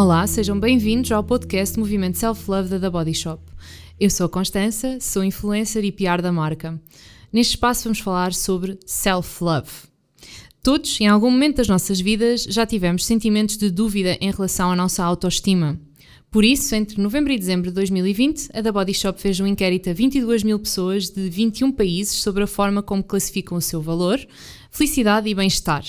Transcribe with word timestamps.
Olá, 0.00 0.24
sejam 0.28 0.60
bem-vindos 0.60 1.10
ao 1.10 1.24
podcast 1.24 1.76
Movimento 1.76 2.18
Self 2.18 2.48
Love 2.48 2.68
da 2.68 2.78
The 2.78 2.88
Body 2.88 3.12
Shop. 3.12 3.42
Eu 3.98 4.08
sou 4.08 4.26
a 4.26 4.28
Constança, 4.28 4.96
sou 5.00 5.24
influencer 5.24 5.84
e 5.84 5.90
PR 5.90 6.22
da 6.22 6.30
marca. 6.30 6.80
Neste 7.32 7.54
espaço 7.54 7.82
vamos 7.82 7.98
falar 7.98 8.32
sobre 8.32 8.78
self 8.86 9.42
love. 9.42 9.68
Todos, 10.62 11.00
em 11.00 11.08
algum 11.08 11.32
momento 11.32 11.56
das 11.56 11.66
nossas 11.66 12.00
vidas, 12.00 12.44
já 12.44 12.64
tivemos 12.64 13.04
sentimentos 13.04 13.56
de 13.56 13.72
dúvida 13.72 14.16
em 14.20 14.30
relação 14.30 14.70
à 14.70 14.76
nossa 14.76 15.02
autoestima. 15.02 15.76
Por 16.30 16.44
isso, 16.44 16.76
entre 16.76 17.02
novembro 17.02 17.32
e 17.32 17.36
dezembro 17.36 17.68
de 17.68 17.74
2020, 17.74 18.50
a 18.54 18.62
The 18.62 18.70
Body 18.70 18.94
Shop 18.94 19.20
fez 19.20 19.40
um 19.40 19.48
inquérito 19.48 19.90
a 19.90 19.92
22 19.92 20.44
mil 20.44 20.60
pessoas 20.60 21.10
de 21.10 21.28
21 21.28 21.72
países 21.72 22.20
sobre 22.20 22.44
a 22.44 22.46
forma 22.46 22.84
como 22.84 23.02
classificam 23.02 23.58
o 23.58 23.60
seu 23.60 23.82
valor, 23.82 24.24
felicidade 24.70 25.28
e 25.28 25.34
bem-estar. 25.34 25.82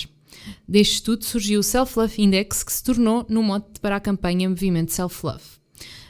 Deste 0.66 0.94
estudo 0.94 1.24
surgiu 1.24 1.60
o 1.60 1.62
Self 1.62 1.98
Love 1.98 2.22
Index, 2.22 2.62
que 2.62 2.72
se 2.72 2.82
tornou 2.82 3.26
no 3.28 3.42
mote 3.42 3.80
para 3.80 3.96
a 3.96 4.00
campanha 4.00 4.48
Movimento 4.48 4.92
Self 4.92 5.24
Love. 5.24 5.60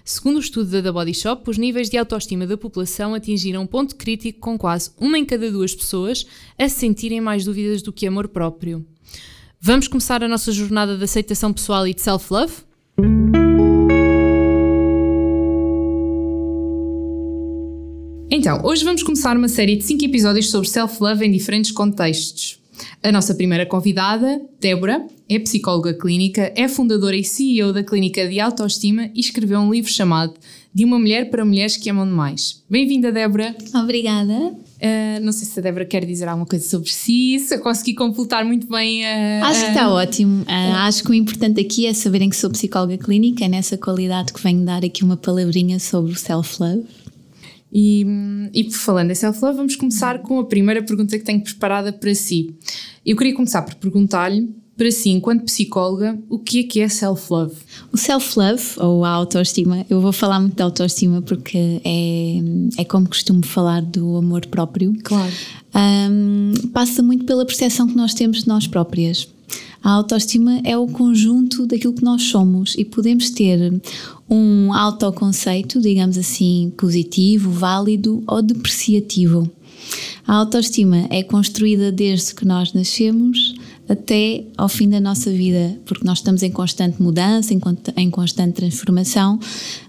Segundo 0.04 0.36
o 0.36 0.40
estudo 0.40 0.70
da 0.70 0.82
The 0.82 0.90
Body 0.90 1.14
Shop, 1.14 1.48
os 1.48 1.56
níveis 1.56 1.88
de 1.88 1.96
autoestima 1.96 2.46
da 2.46 2.56
população 2.56 3.14
atingiram 3.14 3.62
um 3.62 3.66
ponto 3.66 3.94
crítico 3.96 4.40
com 4.40 4.58
quase 4.58 4.90
uma 4.98 5.18
em 5.18 5.24
cada 5.24 5.50
duas 5.50 5.74
pessoas 5.74 6.26
a 6.58 6.68
sentirem 6.68 7.20
mais 7.20 7.44
dúvidas 7.44 7.80
do 7.80 7.92
que 7.92 8.06
amor 8.06 8.28
próprio. 8.28 8.84
Vamos 9.60 9.86
começar 9.88 10.24
a 10.24 10.28
nossa 10.28 10.50
jornada 10.52 10.96
de 10.96 11.04
aceitação 11.04 11.52
pessoal 11.52 11.86
e 11.86 11.94
de 11.94 12.00
self-love? 12.00 12.52
Então, 18.30 18.64
hoje 18.64 18.84
vamos 18.84 19.02
começar 19.02 19.36
uma 19.36 19.48
série 19.48 19.76
de 19.76 19.84
5 19.84 20.04
episódios 20.04 20.50
sobre 20.50 20.68
self-love 20.68 21.26
em 21.26 21.30
diferentes 21.30 21.72
contextos. 21.72 22.59
A 23.02 23.10
nossa 23.10 23.34
primeira 23.34 23.64
convidada, 23.64 24.40
Débora, 24.60 25.06
é 25.28 25.38
psicóloga 25.38 25.94
clínica, 25.94 26.52
é 26.56 26.68
fundadora 26.68 27.16
e 27.16 27.24
CEO 27.24 27.72
da 27.72 27.84
Clínica 27.84 28.28
de 28.28 28.40
Autoestima 28.40 29.10
e 29.14 29.20
escreveu 29.20 29.60
um 29.60 29.72
livro 29.72 29.90
chamado 29.90 30.34
De 30.74 30.84
uma 30.84 30.98
Mulher 30.98 31.30
para 31.30 31.44
Mulheres 31.44 31.76
que 31.76 31.88
Amam 31.88 32.06
Demais. 32.06 32.62
Bem-vinda, 32.68 33.12
Débora. 33.12 33.54
Obrigada. 33.74 34.34
Uh, 34.34 35.20
não 35.22 35.30
sei 35.30 35.46
se 35.46 35.58
a 35.58 35.62
Débora 35.62 35.84
quer 35.84 36.04
dizer 36.04 36.26
alguma 36.26 36.46
coisa 36.46 36.66
sobre 36.66 36.90
si, 36.90 37.38
se 37.38 37.54
eu 37.54 37.60
consegui 37.60 37.94
completar 37.94 38.44
muito 38.44 38.66
bem 38.66 39.06
a. 39.06 39.46
Acho 39.46 39.60
que 39.60 39.68
está 39.68 39.90
ótimo. 39.90 40.42
Uh, 40.42 40.74
acho 40.78 41.02
que 41.04 41.10
o 41.10 41.14
importante 41.14 41.60
aqui 41.60 41.86
é 41.86 41.92
saberem 41.92 42.28
que 42.28 42.36
sou 42.36 42.50
psicóloga 42.50 42.98
clínica, 42.98 43.44
é 43.44 43.48
nessa 43.48 43.76
qualidade 43.76 44.32
que 44.32 44.42
venho 44.42 44.64
dar 44.64 44.84
aqui 44.84 45.04
uma 45.04 45.16
palavrinha 45.16 45.78
sobre 45.78 46.12
o 46.12 46.16
self-love. 46.16 46.84
E, 47.72 48.04
e 48.52 48.70
falando 48.72 49.10
em 49.10 49.14
self-love, 49.14 49.56
vamos 49.56 49.76
começar 49.76 50.20
com 50.20 50.40
a 50.40 50.44
primeira 50.44 50.82
pergunta 50.82 51.18
que 51.18 51.24
tenho 51.24 51.42
preparada 51.42 51.92
para 51.92 52.14
si. 52.14 52.54
Eu 53.04 53.16
queria 53.16 53.34
começar 53.34 53.62
por 53.62 53.74
perguntar-lhe, 53.76 54.48
para 54.80 54.90
si, 54.90 55.10
enquanto 55.10 55.44
psicóloga, 55.44 56.18
o 56.30 56.38
que 56.38 56.60
é 56.60 56.62
que 56.62 56.80
é 56.80 56.88
self-love? 56.88 57.54
O 57.92 57.98
self-love, 57.98 58.62
ou 58.78 59.04
a 59.04 59.10
autoestima, 59.10 59.84
eu 59.90 60.00
vou 60.00 60.10
falar 60.10 60.40
muito 60.40 60.56
da 60.56 60.64
autoestima 60.64 61.20
porque 61.20 61.82
é, 61.84 62.80
é 62.80 62.84
como 62.86 63.06
costumo 63.06 63.44
falar 63.44 63.82
do 63.82 64.16
amor 64.16 64.46
próprio. 64.46 64.94
Claro. 65.04 65.30
Um, 65.74 66.52
passa 66.72 67.02
muito 67.02 67.26
pela 67.26 67.44
percepção 67.44 67.86
que 67.86 67.94
nós 67.94 68.14
temos 68.14 68.44
de 68.44 68.48
nós 68.48 68.66
próprias. 68.66 69.28
A 69.82 69.92
autoestima 69.92 70.60
é 70.64 70.76
o 70.76 70.86
conjunto 70.86 71.66
daquilo 71.66 71.94
que 71.94 72.04
nós 72.04 72.22
somos 72.22 72.74
e 72.76 72.84
podemos 72.84 73.30
ter 73.30 73.80
um 74.28 74.72
autoconceito, 74.72 75.80
digamos 75.80 76.18
assim, 76.18 76.72
positivo, 76.76 77.50
válido 77.50 78.22
ou 78.26 78.42
depreciativo. 78.42 79.50
A 80.26 80.36
autoestima 80.36 81.06
é 81.10 81.22
construída 81.22 81.90
desde 81.90 82.34
que 82.34 82.46
nós 82.46 82.72
nascemos 82.72 83.54
até 83.88 84.44
ao 84.56 84.68
fim 84.68 84.88
da 84.88 85.00
nossa 85.00 85.32
vida, 85.32 85.76
porque 85.84 86.04
nós 86.04 86.18
estamos 86.18 86.44
em 86.44 86.50
constante 86.50 87.02
mudança, 87.02 87.52
em 87.96 88.10
constante 88.10 88.54
transformação. 88.54 89.40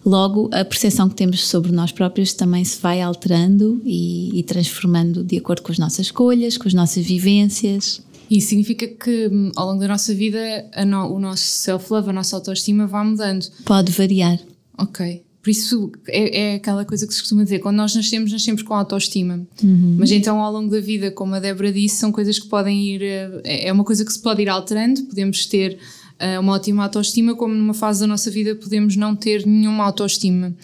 Logo, 0.03 0.49
a 0.51 0.65
percepção 0.65 1.07
que 1.07 1.13
temos 1.13 1.45
sobre 1.47 1.71
nós 1.71 1.91
próprios 1.91 2.33
também 2.33 2.65
se 2.65 2.81
vai 2.81 2.99
alterando 2.99 3.79
e, 3.85 4.39
e 4.39 4.41
transformando 4.41 5.23
de 5.23 5.37
acordo 5.37 5.61
com 5.61 5.71
as 5.71 5.77
nossas 5.77 6.07
escolhas, 6.07 6.57
com 6.57 6.67
as 6.67 6.73
nossas 6.73 7.05
vivências. 7.05 8.01
Isso 8.31 8.47
significa 8.47 8.87
que 8.87 9.27
hum, 9.27 9.51
ao 9.57 9.67
longo 9.67 9.81
da 9.81 9.89
nossa 9.89 10.15
vida 10.15 10.39
no, 10.87 11.13
o 11.13 11.19
nosso 11.19 11.43
self-love, 11.43 12.09
a 12.09 12.13
nossa 12.13 12.37
autoestima 12.37 12.87
vai 12.87 13.05
mudando. 13.05 13.45
Pode 13.65 13.91
variar. 13.91 14.39
Ok. 14.77 15.21
Por 15.41 15.49
isso 15.49 15.91
é, 16.07 16.39
é, 16.39 16.55
aquela 16.55 16.85
coisa 16.85 17.05
que 17.05 17.13
se 17.13 17.19
costuma 17.19 17.43
dizer: 17.43 17.59
quando 17.59 17.75
nós 17.75 17.93
nascemos, 17.93 18.31
nascemos 18.31 18.61
com 18.61 18.73
autoestima. 18.73 19.45
Uhum. 19.61 19.97
Mas 19.99 20.11
então, 20.11 20.39
ao 20.39 20.51
longo 20.51 20.69
da 20.69 20.79
vida, 20.79 21.11
como 21.11 21.35
a 21.35 21.39
Débora 21.39 21.73
disse, 21.73 21.95
são 21.97 22.11
coisas 22.11 22.39
que 22.39 22.47
podem 22.47 22.85
ir. 22.85 23.01
Eh, 23.01 23.67
é 23.67 23.73
uma 23.73 23.83
coisa 23.83 24.05
que 24.05 24.13
se 24.13 24.19
pode 24.19 24.41
ir 24.41 24.49
alterando. 24.49 25.01
Podemos 25.03 25.45
ter 25.47 25.77
uh, 26.21 26.39
uma 26.39 26.53
ótima 26.53 26.83
autoestima, 26.83 27.35
como 27.35 27.53
numa 27.53 27.73
fase 27.73 28.01
da 28.01 28.07
nossa 28.07 28.29
vida 28.29 28.55
podemos 28.55 28.95
não 28.95 29.15
ter 29.15 29.45
nenhuma 29.45 29.83
autoestima. 29.83 30.55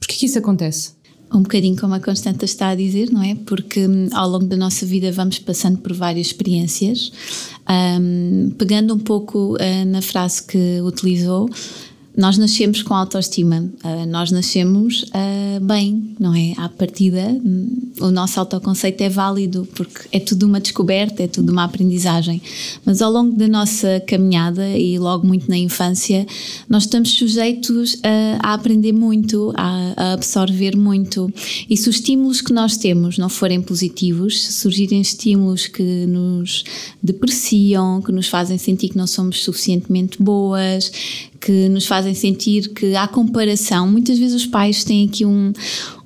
Por 0.00 0.08
que 0.08 0.26
isso 0.26 0.38
acontece? 0.38 0.97
Um 1.32 1.42
bocadinho 1.42 1.76
como 1.76 1.94
a 1.94 2.00
Constanta 2.00 2.44
está 2.44 2.68
a 2.68 2.74
dizer, 2.74 3.10
não 3.10 3.22
é? 3.22 3.34
Porque 3.46 3.86
hum, 3.86 4.08
ao 4.12 4.28
longo 4.28 4.46
da 4.46 4.56
nossa 4.56 4.86
vida 4.86 5.12
vamos 5.12 5.38
passando 5.38 5.78
por 5.78 5.92
várias 5.92 6.28
experiências. 6.28 7.12
Um, 7.68 8.50
pegando 8.56 8.94
um 8.94 8.98
pouco 8.98 9.54
uh, 9.56 9.84
na 9.86 10.00
frase 10.00 10.42
que 10.42 10.80
utilizou, 10.80 11.48
nós 12.18 12.36
nascemos 12.36 12.82
com 12.82 12.94
autoestima, 12.94 13.70
uh, 13.84 14.06
nós 14.08 14.32
nascemos 14.32 15.04
uh, 15.04 15.64
bem, 15.64 16.16
não 16.18 16.34
é? 16.34 16.52
À 16.56 16.68
partida, 16.68 17.28
hum, 17.28 17.92
o 18.00 18.10
nosso 18.10 18.40
autoconceito 18.40 19.04
é 19.04 19.08
válido 19.08 19.68
porque 19.76 20.00
é 20.10 20.18
tudo 20.18 20.44
uma 20.44 20.58
descoberta, 20.58 21.22
é 21.22 21.28
tudo 21.28 21.52
uma 21.52 21.62
aprendizagem. 21.62 22.42
Mas 22.84 23.00
ao 23.00 23.12
longo 23.12 23.36
da 23.36 23.46
nossa 23.46 24.02
caminhada 24.04 24.68
e 24.76 24.98
logo 24.98 25.24
muito 25.24 25.48
na 25.48 25.56
infância, 25.56 26.26
nós 26.68 26.82
estamos 26.82 27.10
sujeitos 27.10 27.96
a, 28.02 28.48
a 28.48 28.54
aprender 28.54 28.92
muito, 28.92 29.52
a, 29.56 29.94
a, 29.96 30.12
absorver 30.14 30.76
muito. 30.76 31.32
E 31.70 31.76
se 31.76 31.88
os 31.88 31.96
estímulos 31.96 32.40
que 32.40 32.52
nós 32.52 32.76
temos 32.76 33.16
não 33.16 33.28
forem 33.28 33.62
positivos, 33.62 34.42
se 34.42 34.54
surgirem 34.54 35.00
estímulos 35.00 35.68
que 35.68 36.04
nos 36.06 36.64
depreciam, 37.00 38.02
que 38.02 38.10
nos 38.10 38.26
fazem 38.26 38.58
sentir 38.58 38.88
que 38.88 38.98
não 38.98 39.06
somos 39.06 39.44
suficientemente 39.44 40.20
boas, 40.20 40.90
que 41.40 41.68
nos 41.68 41.86
fazem 41.86 42.14
sentir 42.14 42.68
que 42.68 42.94
há 42.94 43.06
comparação. 43.06 43.88
Muitas 43.88 44.18
vezes 44.18 44.34
os 44.34 44.46
pais 44.46 44.84
têm 44.84 45.06
aqui 45.06 45.24
um, 45.24 45.52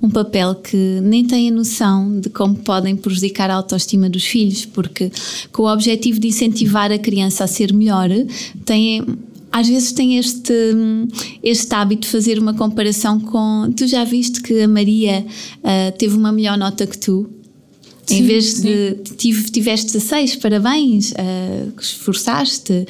um 0.01 0.09
papel 0.09 0.55
que 0.55 0.99
nem 1.01 1.25
têm 1.25 1.49
a 1.49 1.51
noção 1.51 2.19
de 2.19 2.29
como 2.29 2.55
podem 2.55 2.95
prejudicar 2.95 3.49
a 3.49 3.55
autoestima 3.55 4.09
dos 4.09 4.25
filhos, 4.25 4.65
porque 4.65 5.11
com 5.51 5.63
o 5.63 5.73
objetivo 5.73 6.19
de 6.19 6.27
incentivar 6.27 6.91
a 6.91 6.97
criança 6.97 7.43
a 7.43 7.47
ser 7.47 7.73
melhor, 7.73 8.09
têm 8.65 9.03
às 9.51 9.67
vezes 9.67 9.91
tem 9.91 10.17
este, 10.17 10.53
este 11.43 11.75
hábito 11.75 12.01
de 12.01 12.07
fazer 12.07 12.39
uma 12.39 12.55
comparação 12.55 13.19
com. 13.19 13.71
Tu 13.77 13.85
já 13.85 14.03
viste 14.03 14.41
que 14.41 14.61
a 14.61 14.67
Maria 14.67 15.23
uh, 15.23 15.97
teve 15.97 16.17
uma 16.17 16.31
melhor 16.31 16.57
nota 16.57 16.87
que 16.87 16.97
tu? 16.97 17.29
Sim, 18.03 18.17
em 18.17 18.23
vez 18.25 18.61
de 18.61 18.95
tive, 19.15 19.43
tiveste 19.51 19.93
16, 19.93 20.37
parabéns, 20.37 21.11
uh, 21.11 21.71
esforçaste. 21.79 22.87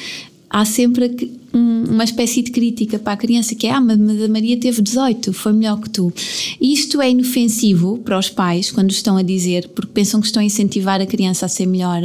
Há 0.50 0.64
sempre 0.64 1.10
um, 1.54 1.84
uma 1.92 2.04
espécie 2.04 2.42
de 2.42 2.52
crítica 2.52 2.98
para 2.98 3.14
a 3.14 3.18
criança 3.18 3.54
que 3.56 3.68
é, 3.68 3.72
ah, 3.72 3.82
mas 3.82 4.00
a 4.22 4.28
Maria 4.28 4.58
teve 4.58 4.82
18, 4.82 5.32
foi 5.34 5.54
melhor 5.54 5.80
que 5.80 5.90
tu. 5.90 6.12
Isto 6.60 7.02
é 7.02 7.12
inofensivo 7.12 8.00
para 8.00 8.18
os 8.18 8.30
pais 8.30 8.72
quando 8.72 8.92
estão 8.92 9.18
a 9.18 9.22
dizer, 9.22 9.70
porque 9.70 9.92
pensam 9.94 10.20
que 10.20 10.28
estão 10.28 10.42
a 10.42 10.46
incentivar 10.46 11.00
a 11.02 11.06
criança 11.06 11.46
a 11.46 11.50
ser 11.50 11.66
melhor, 11.66 12.02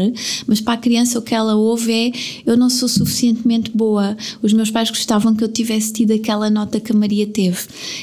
mas 0.47 0.61
para 0.61 0.75
a 0.75 0.77
criança 0.77 1.19
o 1.19 1.23
que 1.23 1.35
ela 1.35 1.55
ouve 1.55 1.93
é, 1.93 2.13
eu 2.45 2.57
não 2.57 2.69
sou 2.69 2.89
suficientemente 2.89 3.71
boa, 3.71 4.17
os 4.43 4.53
meus 4.53 4.71
pais 4.71 4.91
gostavam 4.91 5.35
que 5.35 5.43
eu 5.43 5.49
tivesse 5.49 5.93
tido 5.93 6.13
aquela 6.13 6.51
nota 6.51 6.81
que 6.81 6.93
a 6.93 6.95
Maria 6.95 7.27
teve. 7.27 7.59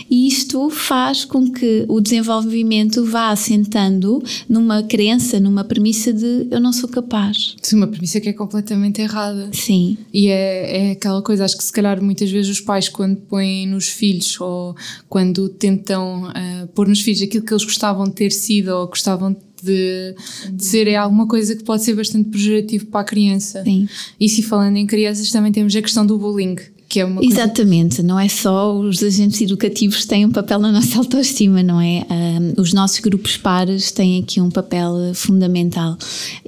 E 0.10 0.28
isto 0.28 0.70
faz 0.70 1.26
com 1.26 1.52
que 1.52 1.86
o 1.88 2.02
desenvolvimento 2.02 3.04
vá 3.06 3.30
assentando 3.30 4.24
numa 4.50 4.84
crença, 4.84 5.40
numa 5.40 5.64
premissa 5.64 6.12
de 6.12 6.48
eu 6.50 6.60
não 6.60 6.74
sou 6.74 6.90
capaz. 6.90 7.56
Sim, 7.62 7.78
uma 7.78 7.88
premissa 7.88 8.20
que 8.20 8.30
é 8.30 8.34
completamente 8.34 9.02
errada. 9.02 9.50
Sim. 9.52 9.98
E 10.14 10.28
é, 10.28 10.90
é 10.90 10.92
aquela 10.92 11.22
coisa 11.22 11.35
coisa. 11.36 11.46
Acho 11.46 11.58
que 11.58 11.64
se 11.64 11.72
calhar 11.72 12.02
muitas 12.02 12.32
vezes 12.32 12.52
os 12.52 12.62
pais, 12.62 12.90
quando 12.90 13.18
põem 13.18 13.68
nos 13.68 13.88
filhos 13.90 14.40
ou 14.40 14.76
quando 15.10 15.50
tentam 15.50 16.30
uh, 16.30 16.68
pôr 16.74 16.88
nos 16.88 17.02
filhos 17.02 17.22
aquilo 17.22 17.46
que 17.46 17.54
eles 17.54 17.64
gostavam 17.64 18.06
de 18.06 18.14
ter 18.14 18.32
sido 18.32 18.70
ou 18.70 18.88
gostavam 18.88 19.36
de, 19.62 20.16
de, 20.52 20.66
ser 20.66 20.88
é 20.88 20.96
alguma 20.96 21.28
coisa 21.28 21.56
que 21.56 21.64
pode 21.64 21.84
ser 21.84 21.96
bastante 21.96 22.30
pejorativo 22.30 22.86
para 22.88 23.02
a 23.02 23.04
criança. 23.04 23.64
Sim. 23.64 23.88
E 24.20 24.30
se 24.30 24.44
falando 24.44 24.78
em 24.78 24.86
crianças, 24.86 25.32
também 25.32 25.52
temos 25.52 25.76
a 25.76 25.82
questão 25.82 26.06
do 26.06 26.18
bullying. 26.18 26.56
Que 26.88 27.00
é 27.00 27.06
uma 27.06 27.26
Exatamente, 27.26 27.96
coisa... 27.96 28.08
não 28.08 28.20
é 28.20 28.30
só 28.30 28.78
os 28.78 29.02
agentes 29.02 29.42
educativos 29.42 30.06
têm 30.06 30.24
um 30.24 30.32
papel 30.32 30.60
na 30.60 30.72
nossa 30.72 31.00
autoestima, 31.00 31.64
não 31.64 31.82
é? 31.82 32.06
Um, 32.10 32.62
os 32.62 32.74
nossos 32.74 33.00
grupos 33.00 33.38
pares 33.38 33.92
têm 33.92 34.22
aqui 34.22 34.40
um 34.40 34.52
papel 34.52 34.94
fundamental 35.16 35.98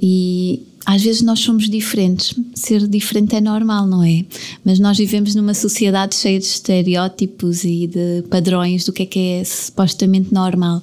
e 0.00 0.62
às 0.88 1.02
vezes 1.02 1.20
nós 1.20 1.40
somos 1.40 1.68
diferentes. 1.68 2.34
Ser 2.54 2.88
diferente 2.88 3.36
é 3.36 3.42
normal, 3.42 3.86
não 3.86 4.02
é? 4.02 4.24
Mas 4.64 4.78
nós 4.78 4.96
vivemos 4.96 5.34
numa 5.34 5.52
sociedade 5.52 6.14
cheia 6.14 6.38
de 6.38 6.46
estereótipos 6.46 7.62
e 7.62 7.86
de 7.86 8.24
padrões 8.30 8.86
do 8.86 8.92
que 8.94 9.02
é 9.02 9.06
que 9.06 9.18
é 9.18 9.44
supostamente 9.44 10.32
normal. 10.32 10.82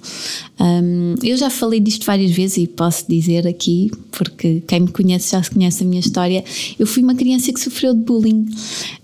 Um, 0.60 1.16
eu 1.24 1.36
já 1.36 1.50
falei 1.50 1.80
disto 1.80 2.06
várias 2.06 2.30
vezes 2.30 2.58
e 2.58 2.68
posso 2.68 3.06
dizer 3.10 3.48
aqui, 3.48 3.90
porque 4.12 4.62
quem 4.68 4.82
me 4.82 4.90
conhece 4.90 5.32
já 5.32 5.42
conhece 5.44 5.84
a 5.84 5.88
minha 5.88 6.00
história. 6.00 6.46
Eu 6.78 6.86
fui 6.86 7.02
uma 7.02 7.16
criança 7.16 7.52
que 7.52 7.60
sofreu 7.60 7.96
de 7.96 8.02
bullying. 8.02 8.46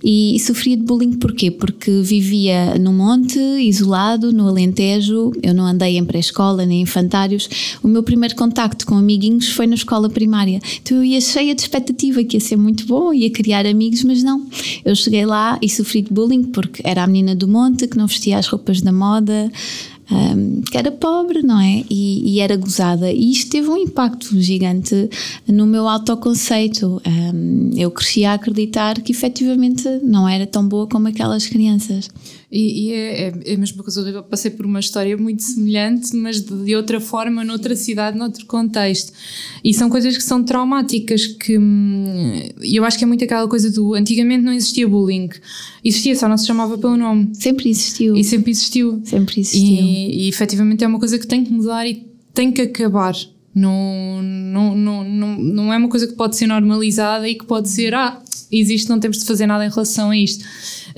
E, 0.03 0.35
e 0.35 0.39
sofria 0.39 0.77
de 0.77 0.83
bullying 0.83 1.13
porquê? 1.13 1.49
Porque 1.49 2.01
vivia 2.03 2.77
no 2.77 2.93
monte, 2.93 3.39
isolado, 3.39 4.31
no 4.31 4.47
Alentejo. 4.47 5.31
Eu 5.41 5.55
não 5.55 5.65
andei 5.65 5.97
em 5.97 6.05
pré-escola 6.05 6.63
nem 6.63 6.81
em 6.81 6.83
infantários. 6.83 7.49
O 7.81 7.87
meu 7.87 8.03
primeiro 8.03 8.35
contacto 8.35 8.85
com 8.85 8.95
amiguinhos 8.95 9.49
foi 9.49 9.65
na 9.65 9.75
escola 9.75 10.07
primária. 10.07 10.61
Então 10.90 10.90
eu 10.93 11.03
ia 11.03 11.21
cheia 11.21 11.55
de 11.55 11.61
expectativa 11.61 12.23
que 12.23 12.37
ia 12.37 12.41
ser 12.41 12.55
muito 12.55 12.85
bom, 12.85 13.13
ia 13.13 13.29
criar 13.29 13.65
amigos, 13.65 14.03
mas 14.03 14.23
não. 14.23 14.45
Eu 14.83 14.95
cheguei 14.95 15.25
lá 15.25 15.57
e 15.61 15.69
sofri 15.69 16.01
de 16.01 16.13
bullying 16.13 16.43
porque 16.43 16.81
era 16.85 17.03
a 17.03 17.07
menina 17.07 17.35
do 17.35 17.47
monte 17.47 17.87
que 17.87 17.97
não 17.97 18.07
vestia 18.07 18.37
as 18.37 18.47
roupas 18.47 18.81
da 18.81 18.91
moda, 18.91 19.51
um, 20.11 20.61
que 20.61 20.77
era 20.77 20.91
pobre, 20.91 21.41
não 21.41 21.59
é? 21.59 21.83
E, 21.89 22.35
e, 22.35 22.39
era 22.41 22.57
gozada. 22.57 23.11
E 23.11 23.31
isto 23.31 23.49
teve 23.49 23.69
um 23.69 23.77
impacto 23.77 24.39
gigante 24.41 25.09
no 25.47 25.65
meu 25.65 25.87
autoconceito. 25.87 27.01
Um, 27.07 27.71
eu 27.75 27.89
cresci 27.89 28.25
a 28.25 28.33
acreditar 28.33 28.99
que 29.01 29.13
efetivamente 29.13 29.87
não 30.03 30.27
era 30.27 30.45
tão 30.45 30.67
boa 30.67 30.85
como 30.87 31.07
aquelas 31.07 31.47
crianças. 31.47 32.09
E, 32.51 32.87
e 32.87 32.93
é, 32.93 33.21
é, 33.21 33.33
é, 33.45 33.53
a 33.53 33.57
mesma 33.57 33.81
coisa, 33.81 34.01
eu 34.09 34.23
passei 34.23 34.51
por 34.51 34.65
uma 34.65 34.81
história 34.81 35.15
muito 35.15 35.41
semelhante, 35.41 36.13
mas 36.13 36.41
de, 36.41 36.53
de, 36.65 36.75
outra 36.75 36.99
forma, 36.99 37.45
noutra 37.45 37.75
cidade, 37.77 38.17
noutro 38.17 38.45
contexto. 38.45 39.13
E 39.63 39.73
são 39.73 39.89
coisas 39.89 40.17
que 40.17 40.23
são 40.23 40.43
traumáticas, 40.43 41.27
que 41.27 41.57
hum, 41.57 42.49
eu 42.61 42.83
acho 42.83 42.97
que 42.97 43.05
é 43.05 43.07
muito 43.07 43.23
aquela 43.23 43.47
coisa 43.47 43.71
do. 43.71 43.93
Antigamente 43.93 44.43
não 44.43 44.51
existia 44.51 44.85
bullying, 44.85 45.29
existia, 45.81 46.13
só 46.13 46.27
não 46.27 46.37
se 46.37 46.45
chamava 46.45 46.77
pelo 46.77 46.97
nome. 46.97 47.29
Sempre 47.33 47.69
existiu. 47.69 48.17
E 48.17 48.23
sempre 48.23 48.51
existiu. 48.51 49.01
Sempre 49.05 49.39
existiu. 49.39 49.61
E, 49.61 50.25
e 50.25 50.29
efetivamente 50.29 50.83
é 50.83 50.87
uma 50.87 50.99
coisa 50.99 51.17
que 51.17 51.25
tem 51.25 51.45
que 51.45 51.53
mudar 51.53 51.87
e 51.87 52.05
tem 52.33 52.51
que 52.51 52.63
acabar. 52.63 53.15
Não, 53.55 54.21
não, 54.21 54.75
não, 54.75 55.03
não, 55.03 55.37
não 55.37 55.73
é 55.73 55.77
uma 55.77 55.89
coisa 55.89 56.07
que 56.07 56.13
pode 56.13 56.35
ser 56.35 56.47
normalizada 56.47 57.27
e 57.27 57.35
que 57.35 57.45
pode 57.45 57.69
ser, 57.69 57.93
ah, 57.93 58.21
existe, 58.51 58.89
não 58.89 58.99
temos 58.99 59.19
de 59.19 59.25
fazer 59.25 59.45
nada 59.45 59.65
em 59.65 59.69
relação 59.69 60.09
a 60.09 60.17
isto. 60.17 60.43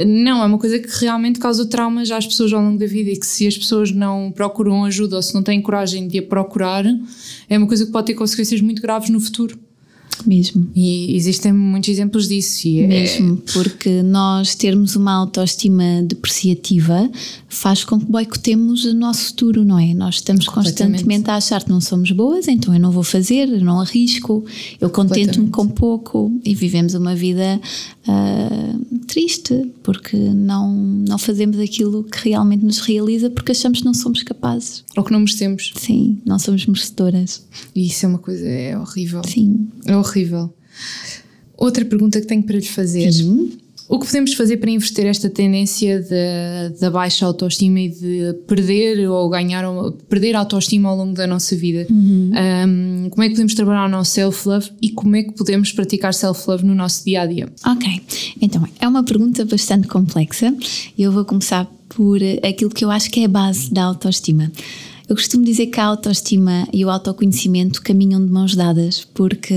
Não, 0.06 0.42
é 0.42 0.46
uma 0.46 0.58
coisa 0.58 0.80
que 0.80 0.88
realmente 1.00 1.40
causa 1.40 1.66
traumas 1.66 2.10
às 2.12 2.26
pessoas 2.26 2.52
ao 2.52 2.62
longo 2.62 2.78
da 2.78 2.86
vida 2.86 3.12
e 3.12 3.18
que 3.18 3.26
se 3.26 3.46
as 3.46 3.58
pessoas 3.58 3.92
não 3.92 4.32
procuram 4.32 4.86
ajuda 4.86 5.16
ou 5.16 5.22
se 5.22 5.34
não 5.34 5.44
têm 5.44 5.62
coragem 5.62 6.08
de 6.08 6.20
a 6.20 6.24
procurar, 6.24 6.86
é 7.50 7.58
uma 7.58 7.68
coisa 7.68 7.86
que 7.86 7.92
pode 7.92 8.08
ter 8.08 8.14
consequências 8.14 8.62
muito 8.62 8.82
graves 8.82 9.10
no 9.10 9.20
futuro. 9.20 9.60
Mesmo. 10.26 10.70
E 10.76 11.16
existem 11.16 11.52
muitos 11.52 11.90
exemplos 11.90 12.28
disso. 12.28 12.68
É 12.68 12.88
Mesmo, 12.88 13.42
é... 13.46 13.52
porque 13.52 14.02
nós 14.04 14.56
termos 14.56 14.96
uma 14.96 15.14
autoestima 15.14 16.02
depreciativa 16.04 17.10
faz 17.48 17.84
com 17.84 18.00
que 18.00 18.06
boicotemos 18.06 18.86
o 18.86 18.94
nosso 18.94 19.28
futuro, 19.28 19.64
não 19.64 19.78
é? 19.78 19.94
Nós 19.94 20.16
estamos 20.16 20.48
constantemente 20.48 21.30
a 21.30 21.36
achar 21.36 21.64
que 21.64 21.70
não 21.70 21.82
somos 21.82 22.12
boas, 22.12 22.48
então 22.48 22.74
eu 22.74 22.80
não 22.80 22.92
vou 22.92 23.04
fazer, 23.04 23.50
eu 23.50 23.62
não 23.62 23.80
arrisco, 23.80 24.44
eu 24.80 24.90
contento-me 24.90 25.50
com 25.50 25.68
pouco 25.68 26.32
e 26.44 26.56
vivemos 26.56 26.94
uma 26.94 27.16
vida 27.16 27.60
uh, 28.08 28.96
triste 29.06 29.72
porque 29.84 30.18
não, 30.18 30.74
não 30.74 31.18
fazemos 31.18 31.60
aquilo 31.60 32.04
que 32.04 32.30
realmente 32.30 32.66
nos 32.66 32.80
realiza 32.80 33.30
porque 33.30 33.52
achamos 33.52 33.80
que 33.80 33.86
não 33.86 33.94
somos 33.94 34.24
capazes. 34.24 34.84
Ou 34.96 35.04
que 35.04 35.12
não 35.12 35.20
merecemos. 35.20 35.74
Sim, 35.76 36.18
não 36.26 36.40
somos 36.40 36.66
merecedoras. 36.66 37.44
E 37.76 37.88
isso 37.88 38.06
é 38.06 38.10
uma 38.10 38.20
coisa, 38.20 38.46
é 38.48 38.78
horrível. 38.78 39.22
Sim. 39.28 39.68
É 39.86 39.96
horrível. 39.96 40.03
Outra 41.58 41.86
pergunta 41.86 42.20
que 42.20 42.28
tenho 42.28 42.44
para 42.44 42.58
lhe 42.58 42.68
fazer. 42.68 43.10
Uhum. 43.24 43.52
O 43.90 44.00
que 44.00 44.06
podemos 44.06 44.34
fazer 44.34 44.58
para 44.58 44.72
inverter 44.72 45.06
esta 45.06 45.30
tendência 45.30 46.04
da 46.80 46.90
baixa 46.90 47.26
autoestima 47.26 47.82
e 47.82 47.90
de 47.90 48.34
perder 48.48 49.08
ou 49.10 49.30
ganhar 49.30 49.66
perder 50.10 50.36
a 50.36 50.40
autoestima 50.40 50.90
ao 50.90 50.98
longo 50.98 51.14
da 51.14 51.28
nossa 51.28 51.56
vida? 51.56 51.86
Uhum. 51.90 52.32
Um, 52.32 53.10
como 53.10 53.24
é 53.24 53.28
que 53.28 53.34
podemos 53.36 53.54
trabalhar 53.54 53.86
o 53.86 53.90
nosso 53.90 54.12
self-love 54.12 54.72
e 54.82 54.90
como 54.90 55.16
é 55.16 55.24
que 55.24 55.34
podemos 55.34 55.72
praticar 55.72 56.14
self-love 56.14 56.66
no 56.66 56.74
nosso 56.74 57.04
dia 57.04 57.22
a 57.22 57.26
dia? 57.26 57.50
Ok, 57.68 58.02
então 58.42 58.68
é 58.80 58.88
uma 58.88 59.04
pergunta 59.04 59.46
bastante 59.46 59.88
complexa 59.88 60.56
e 60.98 61.04
eu 61.04 61.12
vou 61.12 61.26
começar 61.26 61.70
por 61.90 62.20
aquilo 62.42 62.72
que 62.72 62.86
eu 62.86 62.90
acho 62.90 63.12
que 63.12 63.20
é 63.20 63.26
a 63.26 63.30
base 63.30 63.72
da 63.72 63.84
autoestima. 63.84 64.52
Eu 65.08 65.16
costumo 65.18 65.44
dizer 65.44 65.68
que 65.68 65.80
a 65.80 65.86
autoestima 65.86 66.66
e 66.72 66.86
o 66.86 66.90
autoconhecimento 66.90 67.82
caminham 67.82 68.26
de 68.26 68.32
mãos 68.32 68.56
dadas, 68.56 69.06
porque 69.14 69.56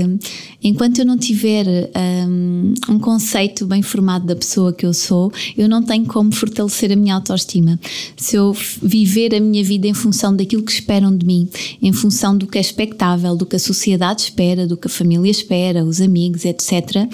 enquanto 0.61 0.99
eu 0.99 1.05
não 1.05 1.17
tiver 1.17 1.89
um, 2.27 2.73
um, 2.89 2.99
conceito 2.99 3.65
bem 3.65 3.81
formado 3.81 4.25
da 4.25 4.35
pessoa 4.35 4.73
que 4.73 4.85
eu 4.85 4.93
sou, 4.93 5.31
eu 5.57 5.69
não 5.69 5.81
tenho 5.81 6.05
como 6.05 6.33
fortalecer 6.33 6.91
a 6.91 6.97
minha 6.97 7.15
autoestima. 7.15 7.79
Se 8.17 8.35
eu 8.35 8.53
viver 8.81 9.33
a 9.33 9.39
minha 9.39 9.63
vida 9.63 9.87
em 9.87 9.93
função 9.93 10.35
daquilo 10.35 10.63
que 10.63 10.71
esperam 10.71 11.15
de 11.15 11.25
mim, 11.25 11.47
em 11.81 11.93
função 11.93 12.37
do 12.37 12.45
que 12.45 12.57
é 12.57 12.61
expectável, 12.61 13.35
do 13.35 13.45
que 13.45 13.55
a 13.55 13.59
sociedade 13.59 14.23
espera, 14.23 14.67
do 14.67 14.75
que 14.75 14.87
a 14.87 14.91
família 14.91 15.31
espera, 15.31 15.85
os 15.85 16.01
amigos, 16.01 16.43
etc., 16.43 17.07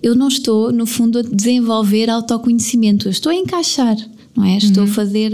eu 0.00 0.14
não 0.14 0.28
estou, 0.28 0.70
no 0.70 0.86
fundo, 0.86 1.18
a 1.18 1.22
desenvolver 1.22 2.08
autoconhecimento, 2.08 3.08
eu 3.08 3.10
estou 3.10 3.32
a 3.32 3.34
encaixar 3.34 3.96
não 4.36 4.44
é? 4.44 4.56
Estou 4.56 4.84
uhum. 4.84 4.90
a 4.90 4.92
fazer, 4.92 5.32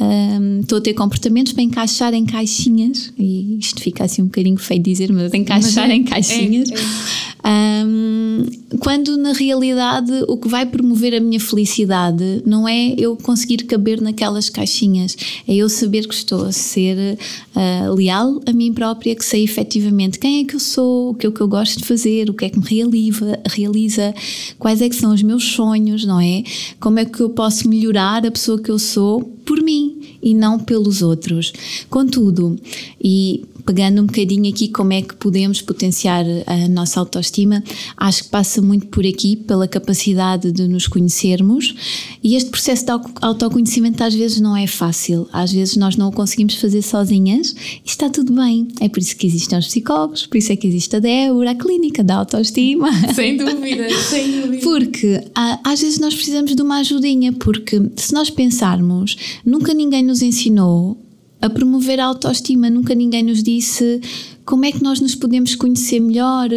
um, 0.00 0.60
estou 0.60 0.78
a 0.78 0.80
ter 0.80 0.94
comportamentos 0.94 1.52
para 1.52 1.62
encaixar 1.62 2.12
em 2.14 2.24
caixinhas, 2.24 3.12
e 3.18 3.58
isto 3.58 3.80
fica 3.80 4.04
assim 4.04 4.22
um 4.22 4.26
bocadinho 4.26 4.56
feio 4.56 4.82
dizer, 4.82 5.12
mas 5.12 5.32
encaixar 5.32 5.88
mas 5.88 5.90
é, 5.90 5.94
em 5.94 6.04
caixinhas. 6.04 6.70
É, 6.70 6.74
é. 6.74 7.31
Um, 7.44 8.46
quando 8.78 9.16
na 9.16 9.32
realidade 9.32 10.12
o 10.28 10.36
que 10.36 10.48
vai 10.48 10.64
promover 10.64 11.14
a 11.14 11.20
minha 11.20 11.40
felicidade 11.40 12.42
não 12.46 12.68
é 12.68 12.94
eu 12.96 13.16
conseguir 13.16 13.64
caber 13.64 14.00
naquelas 14.00 14.48
caixinhas, 14.48 15.16
é 15.46 15.54
eu 15.54 15.68
saber 15.68 16.06
que 16.06 16.14
estou 16.14 16.44
a 16.44 16.52
ser 16.52 17.18
uh, 17.56 17.94
leal 17.94 18.40
a 18.46 18.52
mim 18.52 18.72
própria, 18.72 19.14
que 19.16 19.24
sei 19.24 19.42
efetivamente 19.42 20.18
quem 20.18 20.42
é 20.42 20.44
que 20.44 20.54
eu 20.54 20.60
sou, 20.60 21.10
o 21.10 21.14
que 21.14 21.26
é 21.26 21.30
que 21.30 21.40
eu 21.40 21.48
gosto 21.48 21.78
de 21.78 21.84
fazer, 21.84 22.30
o 22.30 22.34
que 22.34 22.44
é 22.44 22.48
que 22.48 22.58
me 22.58 22.64
realiza, 22.64 23.40
realiza 23.50 24.14
quais 24.58 24.80
é 24.80 24.88
que 24.88 24.96
são 24.96 25.12
os 25.12 25.22
meus 25.22 25.44
sonhos, 25.44 26.04
não 26.04 26.20
é? 26.20 26.44
Como 26.78 26.98
é 26.98 27.04
que 27.04 27.20
eu 27.20 27.30
posso 27.30 27.68
melhorar 27.68 28.24
a 28.24 28.30
pessoa 28.30 28.60
que 28.60 28.70
eu 28.70 28.78
sou 28.78 29.22
por 29.44 29.60
mim 29.60 30.00
e 30.22 30.34
não 30.34 30.58
pelos 30.58 31.02
outros. 31.02 31.52
Contudo, 31.90 32.56
e 33.02 33.44
pegando 33.64 34.02
um 34.02 34.06
bocadinho 34.06 34.48
aqui 34.48 34.68
como 34.68 34.92
é 34.92 35.02
que 35.02 35.14
podemos 35.14 35.60
potenciar 35.60 36.24
a 36.46 36.68
nossa 36.68 37.00
autoestima, 37.00 37.62
acho 37.96 38.24
que 38.24 38.30
passa 38.30 38.60
muito 38.60 38.86
por 38.88 39.06
aqui, 39.06 39.36
pela 39.36 39.68
capacidade 39.68 40.52
de 40.52 40.66
nos 40.68 40.86
conhecermos. 40.86 41.74
E 42.22 42.36
este 42.36 42.50
processo 42.50 42.84
de 42.86 42.92
autoconhecimento 43.20 44.02
às 44.02 44.14
vezes 44.14 44.40
não 44.40 44.56
é 44.56 44.66
fácil, 44.66 45.28
às 45.32 45.52
vezes 45.52 45.76
nós 45.76 45.96
não 45.96 46.08
o 46.08 46.12
conseguimos 46.12 46.54
fazer 46.56 46.82
sozinhas 46.82 47.54
e 47.84 47.88
está 47.88 48.08
tudo 48.08 48.32
bem. 48.34 48.68
É 48.80 48.88
por 48.88 49.00
isso 49.00 49.16
que 49.16 49.26
existem 49.26 49.58
os 49.58 49.66
psicólogos, 49.66 50.26
por 50.26 50.36
isso 50.36 50.52
é 50.52 50.56
que 50.56 50.66
existe 50.66 50.96
a 50.96 50.98
Débora, 50.98 51.50
a 51.50 51.54
clínica 51.54 52.02
da 52.04 52.16
autoestima. 52.16 52.90
Sem 53.14 53.36
dúvida, 53.36 53.88
sem 54.08 54.40
dúvida. 54.40 54.62
Porque 54.62 55.24
às 55.34 55.80
vezes 55.80 55.98
nós 55.98 56.14
precisamos 56.14 56.54
de 56.54 56.62
uma 56.62 56.78
ajudinha, 56.78 57.32
porque 57.32 57.80
se 57.96 58.12
nós 58.12 58.30
pensarmos, 58.30 59.16
nunca 59.44 59.74
ninguém 59.74 60.02
nos 60.02 60.22
ensinou 60.22 60.96
a 61.42 61.50
promover 61.50 61.98
a 61.98 62.06
autoestima. 62.06 62.70
Nunca 62.70 62.94
ninguém 62.94 63.24
nos 63.24 63.42
disse 63.42 64.00
como 64.44 64.64
é 64.64 64.72
que 64.72 64.82
nós 64.82 65.00
nos 65.00 65.14
podemos 65.14 65.54
conhecer 65.54 66.00
melhor, 66.00 66.48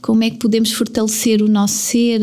como 0.00 0.24
é 0.24 0.30
que 0.30 0.38
podemos 0.38 0.72
fortalecer 0.72 1.42
o 1.42 1.48
nosso 1.48 1.74
ser. 1.74 2.20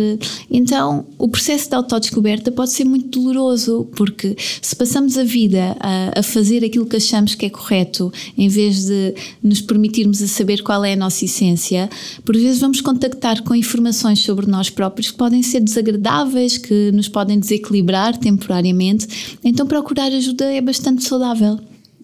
Então, 0.50 1.06
o 1.18 1.28
processo 1.28 1.70
de 1.70 1.76
autodescoberta 1.76 2.52
pode 2.52 2.72
ser 2.72 2.86
muito 2.86 3.20
doloroso, 3.20 3.88
porque 3.96 4.36
se 4.62 4.76
passamos 4.76 5.18
a 5.18 5.24
vida 5.24 5.76
a, 5.80 6.20
a, 6.20 6.24
fazer 6.24 6.64
aquilo 6.64 6.86
que 6.86 6.96
achamos 6.96 7.36
que 7.36 7.46
é 7.46 7.50
correto, 7.50 8.12
em 8.38 8.48
vez 8.48 8.86
de 8.86 9.14
nos 9.44 9.62
permitirmos 9.62 10.22
a 10.22 10.28
saber 10.28 10.64
qual 10.64 10.84
é 10.84 10.94
a 10.94 10.98
nossa 10.98 11.26
essência, 11.26 11.90
por 12.26 12.36
vezes 12.36 12.60
vamos 12.60 12.82
contactar 12.82 13.44
com 13.44 13.54
informações 13.54 14.20
sobre 14.20 14.48
nós 14.48 14.70
próprios 14.70 15.12
que 15.12 15.18
podem 15.18 15.44
ser 15.44 15.62
desagradáveis, 15.62 16.58
que 16.58 16.92
nos 16.92 17.08
podem 17.08 17.40
desequilibrar 17.40 18.18
temporariamente. 18.18 19.38
Então, 19.44 19.68
procurar 19.68 20.12
ajuda 20.12 20.46
é 20.52 20.62
bastante 20.62 21.04
saudável. 21.04 21.60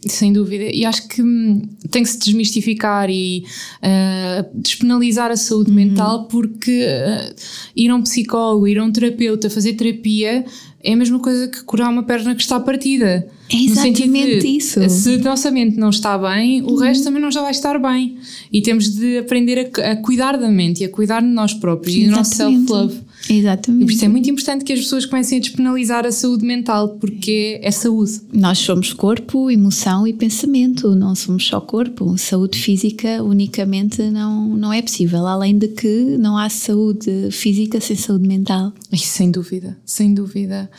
Sem 0.09 0.33
dúvida, 0.33 0.65
e 0.73 0.85
acho 0.85 1.07
que 1.07 1.21
hum, 1.21 1.61
tem 1.89 2.03
que 2.03 2.09
se 2.09 2.19
desmistificar 2.19 3.09
e 3.09 3.43
uh, 3.81 4.45
despenalizar 4.53 5.31
a 5.31 5.37
saúde 5.37 5.69
uhum. 5.69 5.75
mental, 5.75 6.25
porque 6.25 6.85
uh, 6.85 7.35
ir 7.75 7.89
a 7.89 7.95
um 7.95 8.01
psicólogo, 8.01 8.67
ir 8.67 8.77
a 8.79 8.83
um 8.83 8.91
terapeuta, 8.91 9.49
fazer 9.49 9.73
terapia 9.73 10.45
é 10.83 10.93
a 10.93 10.95
mesma 10.95 11.19
coisa 11.19 11.47
que 11.47 11.63
curar 11.63 11.89
uma 11.89 12.03
perna 12.03 12.33
que 12.35 12.41
está 12.41 12.59
partida. 12.59 13.27
É 13.51 13.55
exatamente 13.55 14.39
de, 14.39 14.47
isso. 14.47 14.89
Se 14.89 15.15
a 15.15 15.17
nossa 15.17 15.49
mente 15.51 15.77
não 15.77 15.89
está 15.89 16.17
bem, 16.17 16.61
o 16.61 16.71
uhum. 16.71 16.77
resto 16.77 17.03
também 17.03 17.21
não 17.21 17.31
já 17.31 17.41
vai 17.41 17.51
estar 17.51 17.77
bem. 17.79 18.17
E 18.51 18.61
temos 18.61 18.95
de 18.95 19.17
aprender 19.17 19.71
a, 19.75 19.91
a, 19.91 19.95
cuidar 19.97 20.37
da 20.37 20.49
mente 20.49 20.83
e 20.83 20.85
a 20.85 20.89
cuidar 20.89 21.21
de 21.21 21.27
nós 21.27 21.53
próprios 21.53 21.95
exatamente. 21.95 22.07
e 22.07 22.09
do 22.09 22.17
nosso 22.17 22.35
self-love. 22.35 23.06
Exatamente. 23.29 23.83
E 23.83 23.85
por 23.85 23.91
isso 23.91 24.05
é 24.05 24.07
muito 24.07 24.29
importante 24.29 24.63
que 24.63 24.73
as 24.73 24.79
pessoas 24.79 25.05
comecem 25.05 25.37
a 25.37 25.41
despenalizar 25.41 26.05
a 26.05 26.11
saúde 26.11 26.45
mental, 26.45 26.89
porque 26.99 27.59
é 27.61 27.71
saúde. 27.71 28.21
Nós 28.31 28.59
somos 28.59 28.93
corpo, 28.93 29.51
emoção 29.51 30.07
e 30.07 30.13
pensamento, 30.13 30.95
não 30.95 31.15
somos 31.15 31.45
só 31.45 31.59
corpo. 31.59 32.17
Saúde 32.17 32.57
física 32.57 33.23
unicamente 33.23 34.01
não, 34.03 34.47
não 34.55 34.71
é 34.71 34.81
possível, 34.81 35.25
além 35.27 35.57
de 35.57 35.67
que 35.67 36.17
não 36.17 36.37
há 36.37 36.49
saúde 36.49 37.29
física 37.31 37.79
sem 37.81 37.95
saúde 37.95 38.27
mental. 38.27 38.71
Isso, 38.91 39.07
sem 39.07 39.31
dúvida, 39.31 39.77
sem 39.85 40.13
dúvida. 40.13 40.69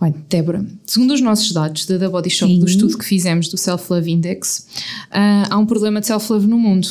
Olha, 0.00 0.14
Débora, 0.28 0.66
segundo 0.84 1.14
os 1.14 1.20
nossos 1.20 1.52
dados 1.52 1.86
da 1.86 1.96
The 1.96 2.08
Body 2.08 2.28
Shop, 2.28 2.52
Sim. 2.52 2.58
do 2.58 2.66
estudo 2.66 2.98
que 2.98 3.04
fizemos 3.04 3.46
do 3.48 3.56
Self 3.56 3.84
Love 3.88 4.10
Index, 4.10 4.66
ah, 5.12 5.46
há 5.48 5.56
um 5.56 5.64
problema 5.64 6.00
de 6.00 6.08
self-love 6.08 6.48
no 6.48 6.58
mundo. 6.58 6.88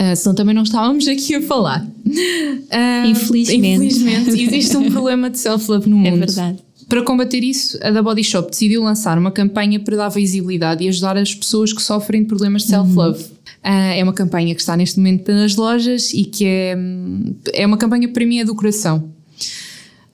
Uh, 0.00 0.16
senão 0.16 0.34
também 0.34 0.54
não 0.54 0.64
estávamos 0.64 1.06
aqui 1.06 1.36
a 1.36 1.42
falar. 1.42 1.84
Uh, 1.84 3.06
Infelizmente. 3.06 3.86
Infelizmente, 3.86 4.42
existe 4.42 4.76
um 4.76 4.90
problema 4.90 5.30
de 5.30 5.38
self-love 5.38 5.88
no 5.88 5.96
É 6.04 6.10
mundo. 6.10 6.26
verdade. 6.26 6.58
Para 6.88 7.02
combater 7.02 7.42
isso, 7.42 7.78
a 7.82 7.90
The 7.92 8.02
Body 8.02 8.22
Shop 8.22 8.50
decidiu 8.50 8.82
lançar 8.82 9.16
uma 9.16 9.30
campanha 9.30 9.80
para 9.80 9.96
dar 9.96 10.08
visibilidade 10.10 10.84
e 10.84 10.88
ajudar 10.88 11.16
as 11.16 11.34
pessoas 11.34 11.72
que 11.72 11.82
sofrem 11.82 12.22
de 12.22 12.28
problemas 12.28 12.62
de 12.62 12.68
self-love. 12.68 13.22
Uhum. 13.22 13.28
Uh, 13.64 13.94
é 13.96 14.02
uma 14.02 14.12
campanha 14.12 14.54
que 14.54 14.60
está 14.60 14.76
neste 14.76 14.98
momento 14.98 15.32
nas 15.32 15.56
lojas 15.56 16.12
e 16.12 16.24
que 16.24 16.44
é, 16.44 16.76
hum, 16.76 17.34
é 17.52 17.66
uma 17.66 17.78
campanha 17.78 18.06
para 18.08 18.26
mim 18.26 18.38
é 18.38 18.44
do 18.44 18.54
coração. 18.54 19.08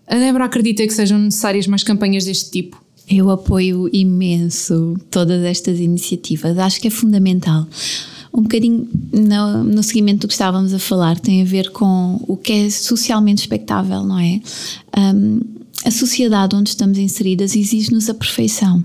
A 0.06 0.16
Débora 0.16 0.44
acredita 0.44 0.86
que 0.86 0.92
sejam 0.92 1.18
necessárias 1.18 1.66
mais 1.66 1.82
campanhas 1.82 2.24
deste 2.24 2.50
tipo? 2.50 2.80
Eu 3.08 3.28
apoio 3.30 3.88
imenso 3.92 4.96
todas 5.10 5.42
estas 5.42 5.80
iniciativas, 5.80 6.56
acho 6.58 6.80
que 6.80 6.86
é 6.86 6.90
fundamental. 6.90 7.66
Um 8.32 8.42
bocadinho 8.42 8.88
no, 9.12 9.64
no 9.64 9.82
seguimento 9.82 10.20
do 10.20 10.28
que 10.28 10.34
estávamos 10.34 10.72
a 10.72 10.78
falar, 10.78 11.18
tem 11.18 11.42
a 11.42 11.44
ver 11.44 11.70
com 11.70 12.20
o 12.28 12.36
que 12.36 12.52
é 12.52 12.70
socialmente 12.70 13.42
expectável, 13.42 14.04
não 14.04 14.18
é? 14.18 14.40
Um, 14.96 15.40
a 15.84 15.90
sociedade 15.90 16.54
onde 16.54 16.70
estamos 16.70 16.98
inseridas 16.98 17.56
exige-nos 17.56 18.08
a 18.08 18.14
perfeição. 18.14 18.84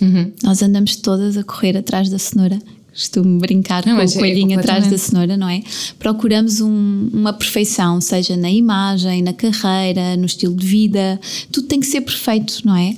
Uhum. 0.00 0.32
Nós 0.42 0.62
andamos 0.62 0.96
todas 0.96 1.36
a 1.36 1.44
correr 1.44 1.76
atrás 1.76 2.08
da 2.08 2.18
cenoura. 2.18 2.58
Costumo 2.92 3.38
brincar 3.38 3.86
Não, 3.86 3.96
com 3.96 4.00
o 4.00 4.04
é 4.04 4.12
coelhinho 4.12 4.58
atrás 4.58 4.86
da 4.88 4.98
cenoura, 4.98 5.36
não 5.36 5.48
é? 5.48 5.62
Procuramos 5.98 6.60
um- 6.60 7.08
uma 7.12 7.32
perfeição, 7.32 8.00
seja 8.00 8.36
na 8.36 8.50
imagem, 8.50 9.22
na 9.22 9.32
carreira, 9.32 10.16
no 10.16 10.26
estilo 10.26 10.54
de 10.54 10.66
vida, 10.66 11.20
tudo 11.52 11.68
tem 11.68 11.78
que 11.80 11.86
ser 11.86 12.00
perfeito, 12.00 12.60
não 12.64 12.76
é? 12.76 12.94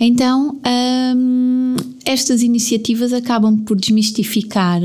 Então, 0.00 0.60
hum, 1.16 1.76
estas 2.04 2.42
iniciativas 2.42 3.12
acabam 3.12 3.56
por 3.58 3.76
desmistificar 3.76 4.80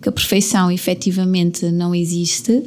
que 0.00 0.08
a 0.08 0.12
perfeição 0.12 0.70
efetivamente 0.70 1.66
não 1.70 1.94
existe 1.94 2.62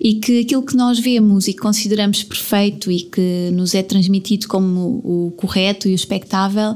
e 0.00 0.14
que 0.14 0.40
aquilo 0.40 0.62
que 0.62 0.76
nós 0.76 0.98
vemos 0.98 1.48
e 1.48 1.54
consideramos 1.54 2.22
perfeito 2.22 2.90
e 2.90 3.00
que 3.02 3.50
nos 3.52 3.74
é 3.74 3.82
transmitido 3.82 4.48
como 4.48 5.00
o 5.04 5.32
correto 5.36 5.88
e 5.88 5.92
o 5.92 5.94
expectável 5.94 6.74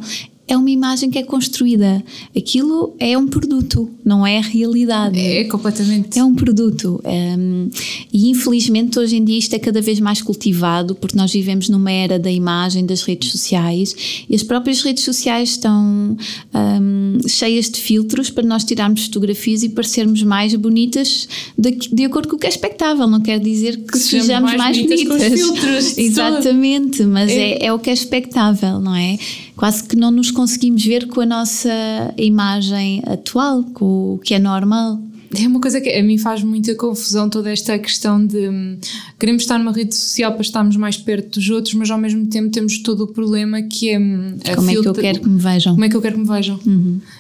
é 0.49 0.57
uma 0.57 0.71
imagem 0.71 1.11
que 1.11 1.19
é 1.19 1.23
construída. 1.23 2.03
Aquilo 2.37 2.95
é 2.99 3.17
um 3.17 3.29
produto, 3.29 3.89
não 4.05 4.27
é 4.27 4.39
a 4.39 4.43
realidade. 4.43 5.19
É 5.21 5.45
completamente. 5.45 6.19
É 6.19 6.25
um 6.25 6.35
produto. 6.35 7.01
hum, 7.05 7.69
e 8.13 8.31
infelizmente 8.31 8.99
hoje 8.99 9.17
em 9.17 9.25
dia 9.25 9.39
isto 9.39 9.55
é 9.55 9.59
cada 9.59 9.81
vez 9.81 10.01
mais 10.01 10.23
cultivado 10.23 10.95
porque 10.95 11.17
nós 11.17 11.31
vivemos 11.33 11.69
numa 11.69 11.93
era 11.93 12.19
da 12.19 12.31
imagem, 12.31 12.87
das 12.87 13.03
redes 13.03 13.31
sociais 13.31 13.95
e 14.29 14.35
as 14.35 14.43
próprias 14.43 14.83
redes 14.83 15.05
sociais 15.05 15.51
estão 15.51 16.17
hum, 16.55 17.19
cheias 17.29 17.69
de 17.69 17.79
filtros 17.79 18.31
para 18.31 18.45
nós 18.45 18.65
tirarmos 18.65 19.05
fotografias 19.05 19.63
e 19.63 19.69
parecermos 19.69 20.23
mais 20.23 20.55
bonitas 20.55 21.29
de, 21.57 21.73
de 21.73 22.05
acordo 22.05 22.29
com 22.29 22.37
o 22.37 22.39
que 22.39 22.47
é 22.47 22.51
expectável. 22.51 23.07
Não 23.07 23.21
quer 23.21 23.39
dizer 23.39 23.77
que, 23.77 23.99
sejamos 23.99 24.27
sejamos 24.27 24.55
mais 24.55 24.59
mais, 24.59 24.77
bonitas 24.79 25.05
com 25.05 25.15
os 25.15 25.23
bonitas. 25.23 25.41
filtros 25.41 25.99
Exatamente, 25.99 27.05
mas 27.05 27.31
É. 27.31 27.35
é, 27.35 27.67
é 27.67 27.73
o 27.73 27.79
que 27.79 27.91
é 27.91 27.93
expectável, 27.93 28.81
não 28.81 28.95
é? 28.95 29.19
Quase 29.59 29.83
que 29.85 29.97
não 29.97 30.11
nos 30.13 30.31
conseguimos 30.31 30.85
ver 30.85 31.09
com 31.09 31.21
a 31.21 31.27
nossa 31.27 31.69
imagem 32.17 33.03
atual, 33.07 33.65
com 33.75 34.15
o 34.15 34.19
que 34.19 34.33
é 34.35 34.39
normal. 34.39 35.01
É 35.39 35.47
uma 35.47 35.61
coisa 35.61 35.79
que 35.79 35.91
a 35.91 36.03
mim 36.03 36.17
faz 36.17 36.43
muita 36.43 36.75
confusão 36.75 37.29
toda 37.29 37.51
esta 37.51 37.79
questão 37.79 38.25
de 38.25 38.49
hum, 38.49 38.79
queremos 39.19 39.43
estar 39.43 39.59
numa 39.59 39.73
rede 39.73 39.95
social 39.95 40.33
para 40.33 40.41
estarmos 40.41 40.75
mais 40.77 40.97
perto 40.97 41.39
dos 41.39 41.51
outros, 41.51 41.75
mas 41.75 41.91
ao 41.91 41.99
mesmo 41.99 42.25
tempo 42.29 42.51
temos 42.51 42.79
todo 42.79 43.03
o 43.05 43.07
problema 43.09 43.61
que 43.61 43.91
é 43.91 43.99
hum, 43.99 44.39
a 44.51 44.55
Como 44.55 44.71
é 44.71 44.73
que 44.73 44.79
eu 44.79 44.83
filtra- 44.85 45.03
quero 45.03 45.21
que 45.21 45.29
me 45.29 45.39
vejam? 45.41 45.75
como 45.75 45.85
é 45.85 45.89
que 45.91 45.97
eu 45.97 46.01
quero 46.01 46.15
que 46.15 46.21
me 46.23 46.29
vejam 46.29 46.59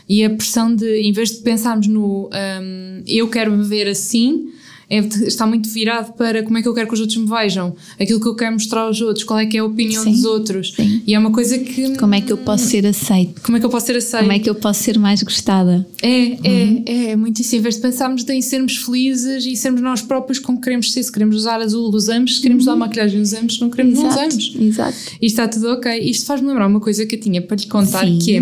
e 0.08 0.24
a 0.24 0.30
pressão 0.30 0.74
de 0.74 0.86
em 1.02 1.12
vez 1.12 1.32
de 1.32 1.36
pensarmos 1.38 1.86
no 1.86 2.30
hum, 2.32 3.02
eu 3.06 3.28
quero 3.28 3.50
me 3.52 3.64
ver 3.64 3.86
assim 3.88 4.48
é 4.90 4.98
está 4.98 5.46
muito 5.46 5.68
virado 5.68 6.12
para 6.14 6.42
como 6.42 6.56
é 6.58 6.62
que 6.62 6.68
eu 6.68 6.74
quero 6.74 6.88
que 6.88 6.94
os 6.94 7.00
outros 7.00 7.18
me 7.18 7.28
vejam 7.28 7.74
aquilo 8.00 8.20
que 8.20 8.26
eu 8.28 8.34
quero 8.34 8.52
mostrar 8.54 8.82
aos 8.82 9.00
outros 9.00 9.24
qual 9.24 9.38
é 9.38 9.46
que 9.46 9.56
é 9.56 9.60
a 9.60 9.64
opinião 9.64 10.02
Sim, 10.02 10.12
dos 10.12 10.24
outros 10.24 10.72
sim. 10.74 11.02
e 11.06 11.14
é 11.14 11.18
uma 11.18 11.30
coisa 11.30 11.58
que 11.58 11.96
Como 11.96 12.14
é 12.14 12.20
que 12.20 12.32
eu 12.32 12.38
posso 12.38 12.64
ser 12.66 12.86
aceite? 12.86 13.34
como 13.42 13.56
é 13.56 13.60
que 13.60 13.66
eu 13.66 13.70
posso 13.70 13.86
ser 13.86 13.96
aceito 13.96 14.20
Como 14.22 14.32
é 14.32 14.38
que 14.38 14.48
eu 14.50 14.54
posso 14.54 14.82
ser 14.82 14.98
mais 14.98 15.22
gostada? 15.22 15.86
é, 16.02 16.08
é, 16.08 16.82
é, 16.86 17.10
é 17.10 17.16
muito 17.16 17.40
isso. 17.42 17.54
Em 17.56 17.60
vez 17.60 17.74
de 17.76 17.80
pensarmos 17.82 18.26
em 18.28 18.40
sermos 18.42 18.76
felizes 18.76 19.44
e 19.44 19.56
sermos 19.56 19.80
nós 19.80 20.00
próprios 20.02 20.38
como 20.38 20.60
queremos 20.60 20.92
ser, 20.92 21.02
se 21.02 21.10
queremos 21.12 21.36
usar 21.36 21.60
azul, 21.60 21.90
usamos, 21.94 22.36
se 22.36 22.40
queremos 22.42 22.64
usar 22.64 22.76
maquilhagem, 22.76 23.20
usamos, 23.20 23.54
se 23.56 23.60
não 23.60 23.70
queremos, 23.70 23.98
não 23.98 24.06
Exato, 24.06 24.26
usamos. 24.28 24.56
exato. 24.60 24.96
E 25.20 25.26
está 25.26 25.48
tudo 25.48 25.68
ok. 25.72 25.98
Isto 26.00 26.26
faz-me 26.26 26.48
lembrar 26.48 26.66
uma 26.66 26.80
coisa 26.80 27.04
que 27.06 27.16
eu 27.16 27.20
tinha 27.20 27.42
para 27.42 27.56
lhe 27.56 27.66
contar, 27.66 28.04
Sim. 28.06 28.18
que 28.18 28.36
é, 28.36 28.40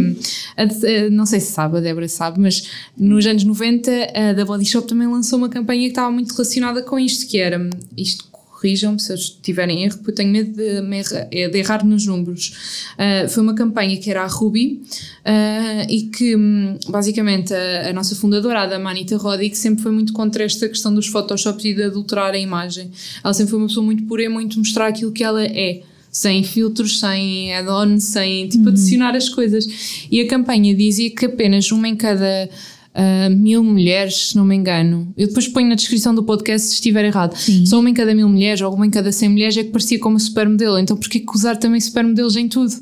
a 0.57 0.63
a- 1.07 1.11
não 1.11 1.25
sei 1.27 1.41
se 1.41 1.53
sabe, 1.53 1.79
a 1.79 1.81
Débora 1.81 2.09
sabe, 2.09 2.41
mas 2.41 2.69
nos 2.97 3.25
anos 3.27 3.43
90 3.45 3.91
a 4.15 4.33
da 4.33 4.45
Body 4.45 4.65
Shop 4.65 4.87
também 4.87 5.07
lançou 5.09 5.39
uma 5.39 5.49
campanha 5.49 5.83
que 5.83 5.89
estava 5.89 6.11
muito 6.11 6.36
relacionada 6.37 6.83
com 6.83 6.99
isto, 6.99 7.27
que 7.27 7.39
era, 7.39 7.69
isto 7.97 8.25
corrijam-me 8.31 8.99
se 8.99 9.13
eu 9.13 9.17
estiver 9.17 9.69
em 9.69 9.85
erro, 9.85 9.97
porque 9.99 10.13
eu 10.13 10.15
tenho 10.15 10.33
medo 10.33 10.51
de, 10.57 10.81
me 10.81 10.99
erra- 10.99 11.29
é, 11.31 11.47
de 11.47 11.59
errar 11.59 11.85
nos 11.85 12.07
números. 12.07 12.89
Ah, 12.97 13.29
foi 13.29 13.43
uma 13.43 13.55
campanha 13.55 13.97
que 13.99 14.11
era 14.11 14.23
a 14.23 14.27
Ruby 14.27 14.83
ah, 15.25 15.87
e 15.91 16.05
que 16.05 16.35
hum, 16.35 16.79
basicamente 16.89 17.53
a, 17.53 17.91
a 17.91 17.93
nossa 17.93 18.17
fundadora, 18.17 18.63
a 18.63 18.67
Damanita 18.67 19.17
Roddick, 19.19 19.57
sempre 19.57 19.83
foi 19.83 19.93
muito 19.93 20.13
contra 20.15 20.43
esta 20.43 20.67
questão 20.69 20.95
dos 20.95 21.07
photoshops 21.07 21.65
e 21.67 21.75
de 21.75 21.83
adulterar 21.83 22.33
a 22.33 22.39
imagem. 22.39 22.91
Ela 23.23 23.35
sempre 23.35 23.51
foi 23.51 23.59
uma 23.59 23.69
pessoa 23.69 23.85
muito 23.85 24.05
pura 24.05 24.23
e 24.23 24.29
muito 24.29 24.59
mostrar 24.59 24.87
aquilo 24.87 25.13
que 25.13 25.23
ela 25.23 25.45
é. 25.45 25.83
Sem 26.11 26.43
filtros, 26.43 26.99
sem 26.99 27.55
add-on, 27.55 28.01
sem 28.01 28.49
tipo 28.49 28.71
adicionar 28.71 29.15
as 29.15 29.29
coisas. 29.29 29.67
E 30.11 30.19
a 30.23 30.27
campanha 30.27 30.75
dizia 30.75 31.11
que 31.11 31.27
apenas 31.27 31.71
uma 31.71 31.87
em 31.87 31.95
cada 31.95 32.49
ah, 32.97 33.29
mil 33.31 33.63
mulheres, 33.63 34.31
se 34.31 34.37
não 34.37 34.45
me 34.45 34.57
engano. 34.57 35.13
Eu 35.17 35.29
depois 35.29 35.47
ponho 35.47 35.69
na 35.69 35.75
descrição 35.75 36.15
do 36.15 36.23
podcast 36.25 36.69
se 36.69 36.75
estiver 36.75 37.05
errado. 37.05 37.37
Só 37.67 37.79
uma 37.79 37.91
em 37.91 37.95
cada 37.95 38.15
mil 38.15 38.29
mulheres 38.29 38.61
ou 38.63 38.73
uma 38.75 38.87
em 38.87 38.91
cada 38.91 39.13
cem 39.13 39.29
mulheres 39.29 39.57
é 39.57 39.63
que 39.65 39.71
parecia 39.71 39.99
como 39.99 40.19
supermodelo. 40.19 40.79
Então 40.79 40.97
porquê 40.97 41.21
que 41.21 41.35
usar 41.35 41.57
também 41.57 41.81
supermodelos 41.81 42.37
em 42.37 42.49
tudo? 42.49 42.73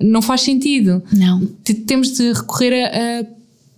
Não 0.00 0.20
faz 0.20 0.40
sentido. 0.40 1.02
Não. 1.12 1.46
T- 1.62 1.74
Temos 1.74 2.12
de 2.12 2.32
recorrer 2.32 2.72
a, 2.84 3.20
a 3.20 3.24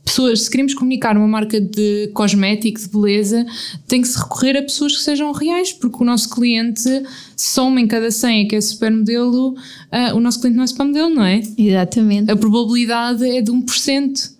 pessoas. 0.05 0.43
Se 0.43 0.51
queremos 0.51 0.73
comunicar 0.75 1.17
uma 1.17 1.27
marca 1.29 1.61
de 1.61 2.11
cosmético, 2.15 2.81
de 2.81 2.89
beleza, 2.89 3.45
tem 3.89 4.01
que 4.01 4.09
se 4.09 4.19
recorrer 4.19 4.57
a 4.57 4.63
pessoas 4.63 4.97
que 4.97 5.03
sejam 5.03 5.33
reais, 5.33 5.73
porque 5.73 6.03
o 6.03 6.07
nosso 6.07 6.31
cliente, 6.31 6.89
só 7.37 7.67
uma 7.69 7.81
em 7.81 7.87
cada 7.87 8.11
100 8.11 8.41
é 8.41 8.45
que 8.49 8.57
é 8.57 8.61
supermodelo, 8.61 9.55
ah, 9.91 10.13
o 10.15 10.21
nosso 10.21 10.41
cliente 10.41 10.57
não 10.57 10.65
é 10.65 10.67
supermodelo, 10.67 11.11
não 11.15 11.25
é? 11.25 11.43
Exatamente. 11.59 12.31
a 12.31 12.37
probabilidade 12.37 13.25
é 13.29 13.43
de 13.43 13.51
1%. 13.51 14.34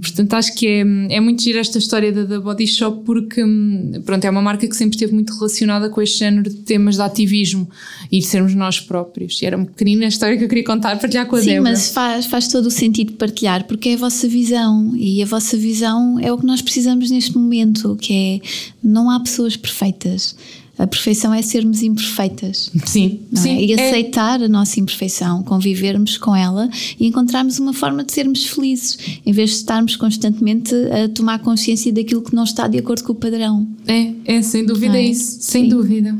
Portanto, 0.00 0.34
acho 0.34 0.54
que 0.54 0.66
é, 0.66 0.80
é 1.16 1.20
muito 1.20 1.42
gira 1.42 1.60
esta 1.60 1.78
história 1.78 2.12
da, 2.12 2.24
da 2.24 2.40
Body 2.40 2.66
Shop 2.66 3.02
porque 3.04 3.42
hum, 3.42 3.92
pronto, 4.04 4.24
é 4.24 4.30
uma 4.30 4.42
marca 4.42 4.66
que 4.66 4.76
sempre 4.76 4.96
esteve 4.96 5.12
muito 5.12 5.32
relacionada 5.34 5.88
com 5.88 6.00
este 6.02 6.18
género 6.18 6.50
de 6.50 6.56
temas 6.56 6.96
de 6.96 7.02
ativismo 7.02 7.68
e 8.10 8.20
de 8.20 8.26
sermos 8.26 8.54
nós 8.54 8.80
próprios. 8.80 9.40
E 9.40 9.46
era 9.46 9.56
uma 9.56 9.66
pequenina 9.66 10.06
história 10.06 10.36
que 10.36 10.44
eu 10.44 10.48
queria 10.48 10.64
contar, 10.64 10.98
partilhar 10.98 11.26
com 11.26 11.36
a 11.36 11.40
Sim, 11.40 11.46
Débora. 11.46 11.70
mas 11.70 11.90
faz, 11.90 12.26
faz 12.26 12.48
todo 12.48 12.66
o 12.66 12.70
sentido 12.70 13.12
partilhar, 13.12 13.64
porque 13.64 13.90
é 13.90 13.94
a 13.94 13.98
vossa 13.98 14.28
visão 14.28 14.94
e 14.96 15.22
a 15.22 15.26
vossa 15.26 15.56
visão 15.56 16.18
é 16.20 16.32
o 16.32 16.38
que 16.38 16.46
nós 16.46 16.62
precisamos 16.62 17.10
neste 17.10 17.36
momento, 17.36 17.96
que 17.96 18.12
é 18.12 18.48
não 18.82 19.10
há 19.10 19.20
pessoas 19.20 19.56
perfeitas. 19.56 20.36
A 20.78 20.86
perfeição 20.86 21.34
é 21.34 21.42
sermos 21.42 21.82
imperfeitas. 21.82 22.70
Sim, 22.86 23.20
não 23.32 23.42
sim. 23.42 23.56
é? 23.56 23.64
E 23.64 23.72
é- 23.72 23.88
aceitar 23.88 24.42
a 24.42 24.48
nossa 24.48 24.78
imperfeição, 24.78 25.42
convivermos 25.42 26.16
com 26.16 26.34
ela 26.34 26.70
e 26.98 27.06
encontrarmos 27.06 27.58
uma 27.58 27.72
forma 27.72 28.04
de 28.04 28.12
sermos 28.12 28.46
felizes, 28.46 28.96
em 29.26 29.32
vez 29.32 29.50
de 29.50 29.56
estarmos 29.56 29.96
constantemente 29.96 30.74
a 30.74 31.08
tomar 31.08 31.40
consciência 31.40 31.92
daquilo 31.92 32.22
que 32.22 32.34
não 32.34 32.44
está 32.44 32.68
de 32.68 32.78
acordo 32.78 33.02
com 33.02 33.12
o 33.12 33.16
padrão. 33.16 33.66
É, 33.86 34.12
é, 34.24 34.42
sem 34.42 34.64
dúvida 34.64 34.96
é? 34.96 35.02
isso, 35.02 35.38
sem 35.40 35.64
Sim. 35.64 35.68
dúvida. 35.68 36.16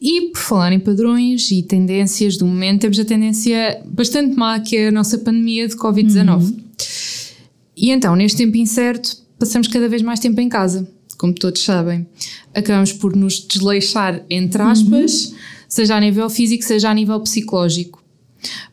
E 0.00 0.28
por 0.28 0.40
falar 0.40 0.72
em 0.72 0.80
padrões 0.80 1.50
e 1.50 1.62
tendências 1.62 2.36
do 2.36 2.46
momento, 2.46 2.82
temos 2.82 2.98
a 2.98 3.04
tendência 3.04 3.82
bastante 3.86 4.36
má 4.36 4.58
que 4.60 4.76
é 4.76 4.88
a 4.88 4.92
nossa 4.92 5.18
pandemia 5.18 5.66
de 5.68 5.76
Covid-19. 5.76 6.54
E 7.76 7.90
então, 7.90 8.14
neste 8.14 8.38
tempo 8.38 8.56
incerto, 8.56 9.16
passamos 9.38 9.66
cada 9.68 9.88
vez 9.88 10.02
mais 10.02 10.20
tempo 10.20 10.40
em 10.40 10.48
casa, 10.48 10.88
como 11.18 11.34
todos 11.34 11.62
sabem. 11.62 12.06
Acabamos 12.54 12.92
por 12.92 13.14
nos 13.14 13.46
desleixar, 13.46 14.24
entre 14.28 14.60
aspas, 14.62 15.34
seja 15.68 15.96
a 15.96 16.00
nível 16.00 16.28
físico, 16.28 16.64
seja 16.64 16.90
a 16.90 16.94
nível 16.94 17.20
psicológico. 17.20 18.02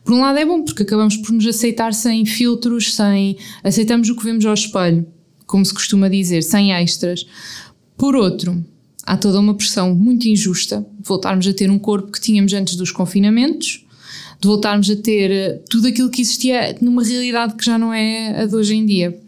Por 0.04 0.14
um 0.14 0.20
lado 0.20 0.38
é 0.38 0.44
bom, 0.44 0.62
porque 0.62 0.82
acabamos 0.82 1.16
por 1.16 1.32
nos 1.32 1.46
aceitar 1.46 1.92
sem 1.92 2.24
filtros, 2.24 2.94
sem 2.94 3.36
aceitamos 3.62 4.08
o 4.08 4.16
que 4.16 4.24
vemos 4.24 4.44
ao 4.46 4.54
espelho, 4.54 5.06
como 5.46 5.64
se 5.64 5.74
costuma 5.74 6.08
dizer, 6.08 6.42
sem 6.42 6.72
extras. 6.72 7.26
Por 7.96 8.16
outro, 8.16 8.64
há 9.04 9.16
toda 9.16 9.38
uma 9.38 9.54
pressão 9.54 9.94
muito 9.94 10.26
injusta 10.26 10.86
de 10.98 11.06
voltarmos 11.06 11.46
a 11.46 11.52
ter 11.52 11.70
um 11.70 11.78
corpo 11.78 12.10
que 12.10 12.20
tínhamos 12.20 12.52
antes 12.52 12.76
dos 12.76 12.90
confinamentos, 12.90 13.84
de 14.40 14.46
voltarmos 14.46 14.88
a 14.88 14.96
ter 14.96 15.30
eh, 15.30 15.62
tudo 15.68 15.88
aquilo 15.88 16.10
que 16.10 16.22
existia 16.22 16.76
numa 16.80 17.02
realidade 17.02 17.54
que 17.54 17.64
já 17.64 17.78
não 17.78 17.92
é 17.92 18.42
a 18.42 18.46
de 18.46 18.54
hoje 18.54 18.74
em 18.74 18.86
dia. 18.86 19.18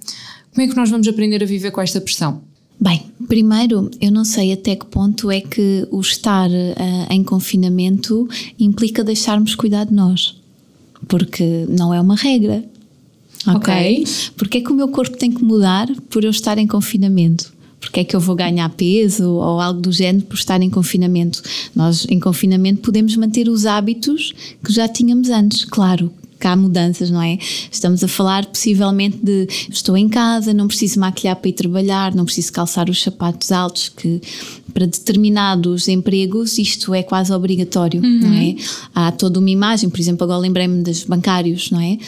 Como 0.53 0.67
é 0.67 0.69
que 0.69 0.77
nós 0.77 0.89
vamos 0.89 1.07
aprender 1.09 1.43
a 1.43 1.47
viver 1.47 1.71
com 1.71 1.81
esta 1.81 2.01
pressão? 2.01 2.43
Bem, 2.81 3.03
primeiro, 3.29 3.91
eu 4.01 4.11
não 4.11 4.25
sei 4.25 4.53
até 4.53 4.75
que 4.75 4.87
ponto 4.87 5.31
é 5.31 5.41
que 5.41 5.87
o 5.91 6.01
estar 6.01 6.49
uh, 6.49 7.13
em 7.13 7.23
confinamento 7.23 8.27
implica 8.59 9.05
deixarmos 9.05 9.55
cuidar 9.55 9.85
de 9.85 9.93
nós, 9.93 10.35
porque 11.07 11.67
não 11.69 11.93
é 11.93 12.01
uma 12.01 12.17
regra. 12.17 12.65
Ok? 13.47 13.57
okay. 13.57 14.05
Porque 14.37 14.59
é 14.59 14.61
que 14.63 14.73
o 14.73 14.75
meu 14.75 14.89
corpo 14.89 15.17
tem 15.17 15.31
que 15.31 15.45
mudar 15.45 15.89
por 16.09 16.25
eu 16.25 16.31
estar 16.31 16.57
em 16.59 16.67
confinamento? 16.67 17.53
porque 17.81 18.01
é 18.01 18.05
que 18.05 18.15
eu 18.15 18.21
vou 18.21 18.37
ganhar 18.37 18.69
peso 18.69 19.31
ou 19.31 19.59
algo 19.59 19.81
do 19.81 19.91
género 19.91 20.27
por 20.27 20.37
estar 20.37 20.61
em 20.61 20.69
confinamento. 20.69 21.43
Nós, 21.75 22.07
em 22.09 22.21
confinamento, 22.21 22.83
podemos 22.83 23.17
manter 23.17 23.49
os 23.49 23.65
hábitos 23.65 24.35
que 24.63 24.71
já 24.71 24.87
tínhamos 24.87 25.31
antes, 25.31 25.65
claro, 25.65 26.13
que 26.41 26.47
há 26.47 26.57
mudanças, 26.57 27.11
não 27.11 27.21
é? 27.21 27.39
Estamos 27.71 28.03
a 28.03 28.09
falar 28.09 28.47
possivelmente 28.47 29.19
de 29.23 29.47
estou 29.69 29.97
em 29.97 30.09
casa, 30.09 30.55
não 30.55 30.67
preciso 30.67 30.99
maquilhar 30.99 31.37
para 31.37 31.51
ir 31.51 31.53
trabalhar, 31.53 32.15
não 32.15 32.25
preciso 32.25 32.53
calçar 32.53 32.89
os 32.89 33.03
sapatos 33.03 33.53
altos, 33.53 33.91
que 33.91 34.21
para 34.73 34.87
determinados 34.87 35.89
empregos 35.89 36.57
isto 36.59 36.95
é 36.95 37.03
quase 37.03 37.33
obrigatório, 37.33 38.01
uhum. 38.03 38.21
não 38.21 38.33
é? 38.35 38.57
Há 38.95 39.13
toda 39.13 39.39
uma 39.39 39.51
imagem, 39.51 39.91
por 39.91 40.01
exemplo, 40.01 40.25
agora 40.25 40.39
lembrei-me 40.39 40.83
dos 40.83 41.05
bancários, 41.05 41.71
não 41.71 41.81
é? 41.81 41.99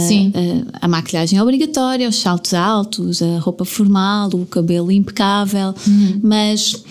Sim. 0.00 0.32
A, 0.74 0.86
a, 0.86 0.88
maquilhagem 0.88 1.38
é 1.38 1.42
obrigatória, 1.42 2.08
os 2.08 2.16
saltos 2.16 2.52
altos, 2.52 3.22
a 3.22 3.38
roupa 3.38 3.64
formal, 3.64 4.28
o 4.34 4.44
cabelo 4.44 4.92
impecável, 4.92 5.74
uhum. 5.86 6.20
mas 6.22 6.84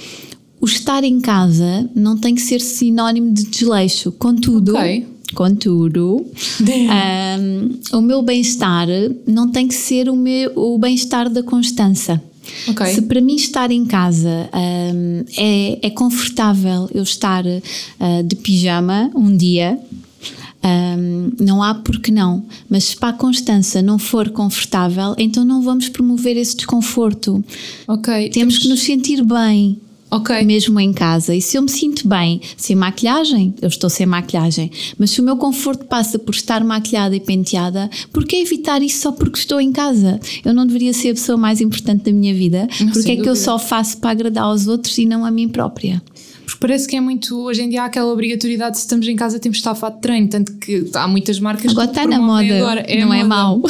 o 0.59 0.65
estar 0.65 1.03
em 1.03 1.19
casa 1.19 1.87
não 1.93 2.17
tem 2.17 2.33
que 2.33 2.41
ser 2.41 2.59
sinónimo 2.59 3.31
de 3.31 3.43
desleixo. 3.43 4.11
Contudo, 4.13 4.75
okay. 4.75 5.05
Contudo, 5.33 6.25
um, 6.61 7.97
o 7.97 8.01
meu 8.01 8.21
bem-estar 8.21 8.87
não 9.25 9.51
tem 9.51 9.67
que 9.67 9.75
ser 9.75 10.09
o, 10.09 10.15
meu, 10.15 10.51
o 10.55 10.77
bem-estar 10.77 11.29
da 11.29 11.43
Constança. 11.43 12.21
Okay. 12.67 12.93
Se 12.93 13.01
para 13.01 13.19
mim 13.19 13.35
estar 13.35 13.69
em 13.71 13.85
casa 13.85 14.49
um, 14.53 15.25
é, 15.37 15.87
é 15.87 15.89
confortável 15.89 16.89
eu 16.93 17.03
estar 17.03 17.45
uh, 17.45 18.23
de 18.25 18.35
pijama 18.37 19.11
um 19.13 19.35
dia, 19.35 19.77
um, 20.63 21.31
não 21.39 21.61
há 21.61 21.75
porque 21.75 22.11
não. 22.11 22.45
Mas 22.69 22.85
se 22.85 22.95
para 22.95 23.09
a 23.09 23.13
Constança 23.13 23.81
não 23.81 23.99
for 23.99 24.29
confortável, 24.29 25.13
então 25.17 25.43
não 25.43 25.61
vamos 25.61 25.89
promover 25.89 26.37
esse 26.37 26.55
desconforto. 26.55 27.43
Ok. 27.87 28.13
Temos, 28.13 28.33
Temos 28.33 28.57
que 28.59 28.69
nos 28.69 28.81
sentir 28.81 29.23
bem. 29.23 29.79
Ok. 30.09 30.43
Mesmo 30.43 30.79
em 30.79 30.93
casa. 30.93 31.35
E 31.35 31.41
se 31.41 31.57
eu 31.57 31.61
me 31.61 31.69
sinto 31.69 32.07
bem 32.07 32.39
sem 32.55 32.75
maquilhagem, 32.75 33.53
eu 33.61 33.67
estou 33.67 33.89
sem 33.89 34.05
maquilhagem. 34.05 34.71
Mas 34.97 35.11
se 35.11 35.21
o 35.21 35.23
meu 35.23 35.35
conforto 35.35 35.85
passa 35.85 36.17
por 36.17 36.33
estar 36.33 36.63
maquilhada 36.63 37.15
e 37.15 37.19
penteada, 37.19 37.89
por 38.13 38.25
que 38.25 38.37
evitar 38.37 38.81
isso 38.81 39.01
só 39.01 39.11
porque 39.11 39.37
estou 39.37 39.59
em 39.59 39.71
casa? 39.71 40.19
Eu 40.45 40.53
não 40.53 40.65
deveria 40.65 40.93
ser 40.93 41.09
a 41.09 41.13
pessoa 41.13 41.37
mais 41.37 41.59
importante 41.59 42.05
da 42.05 42.11
minha 42.11 42.33
vida? 42.33 42.67
Porque 42.93 43.11
é 43.11 43.15
que 43.17 43.27
eu 43.27 43.35
só 43.35 43.59
faço 43.59 43.97
para 43.97 44.11
agradar 44.11 44.45
aos 44.45 44.67
outros 44.67 44.97
e 44.97 45.05
não 45.05 45.25
a 45.25 45.31
mim 45.31 45.49
própria? 45.49 46.01
Porque 46.45 46.59
parece 46.61 46.87
que 46.87 46.95
é 46.95 47.01
muito. 47.01 47.37
Hoje 47.37 47.61
em 47.61 47.69
dia 47.69 47.83
há 47.83 47.85
aquela 47.87 48.09
obrigatoriedade, 48.11 48.77
se 48.77 48.83
estamos 48.83 49.05
em 49.05 49.17
casa 49.17 49.37
temos 49.37 49.57
de 49.57 49.59
estar 49.59 49.75
fato 49.75 49.95
de 49.95 50.01
treino, 50.01 50.29
tanto 50.29 50.53
que 50.53 50.89
há 50.93 51.05
muitas 51.05 51.41
marcas 51.41 51.71
agora 51.71 51.87
que. 51.87 51.99
está 51.99 52.07
na 52.07 52.19
moda, 52.21 52.57
agora. 52.57 52.79
É 52.87 53.03
não 53.03 53.13
é 53.13 53.17
moda. 53.17 53.19
é 53.19 53.23
mau. 53.23 53.61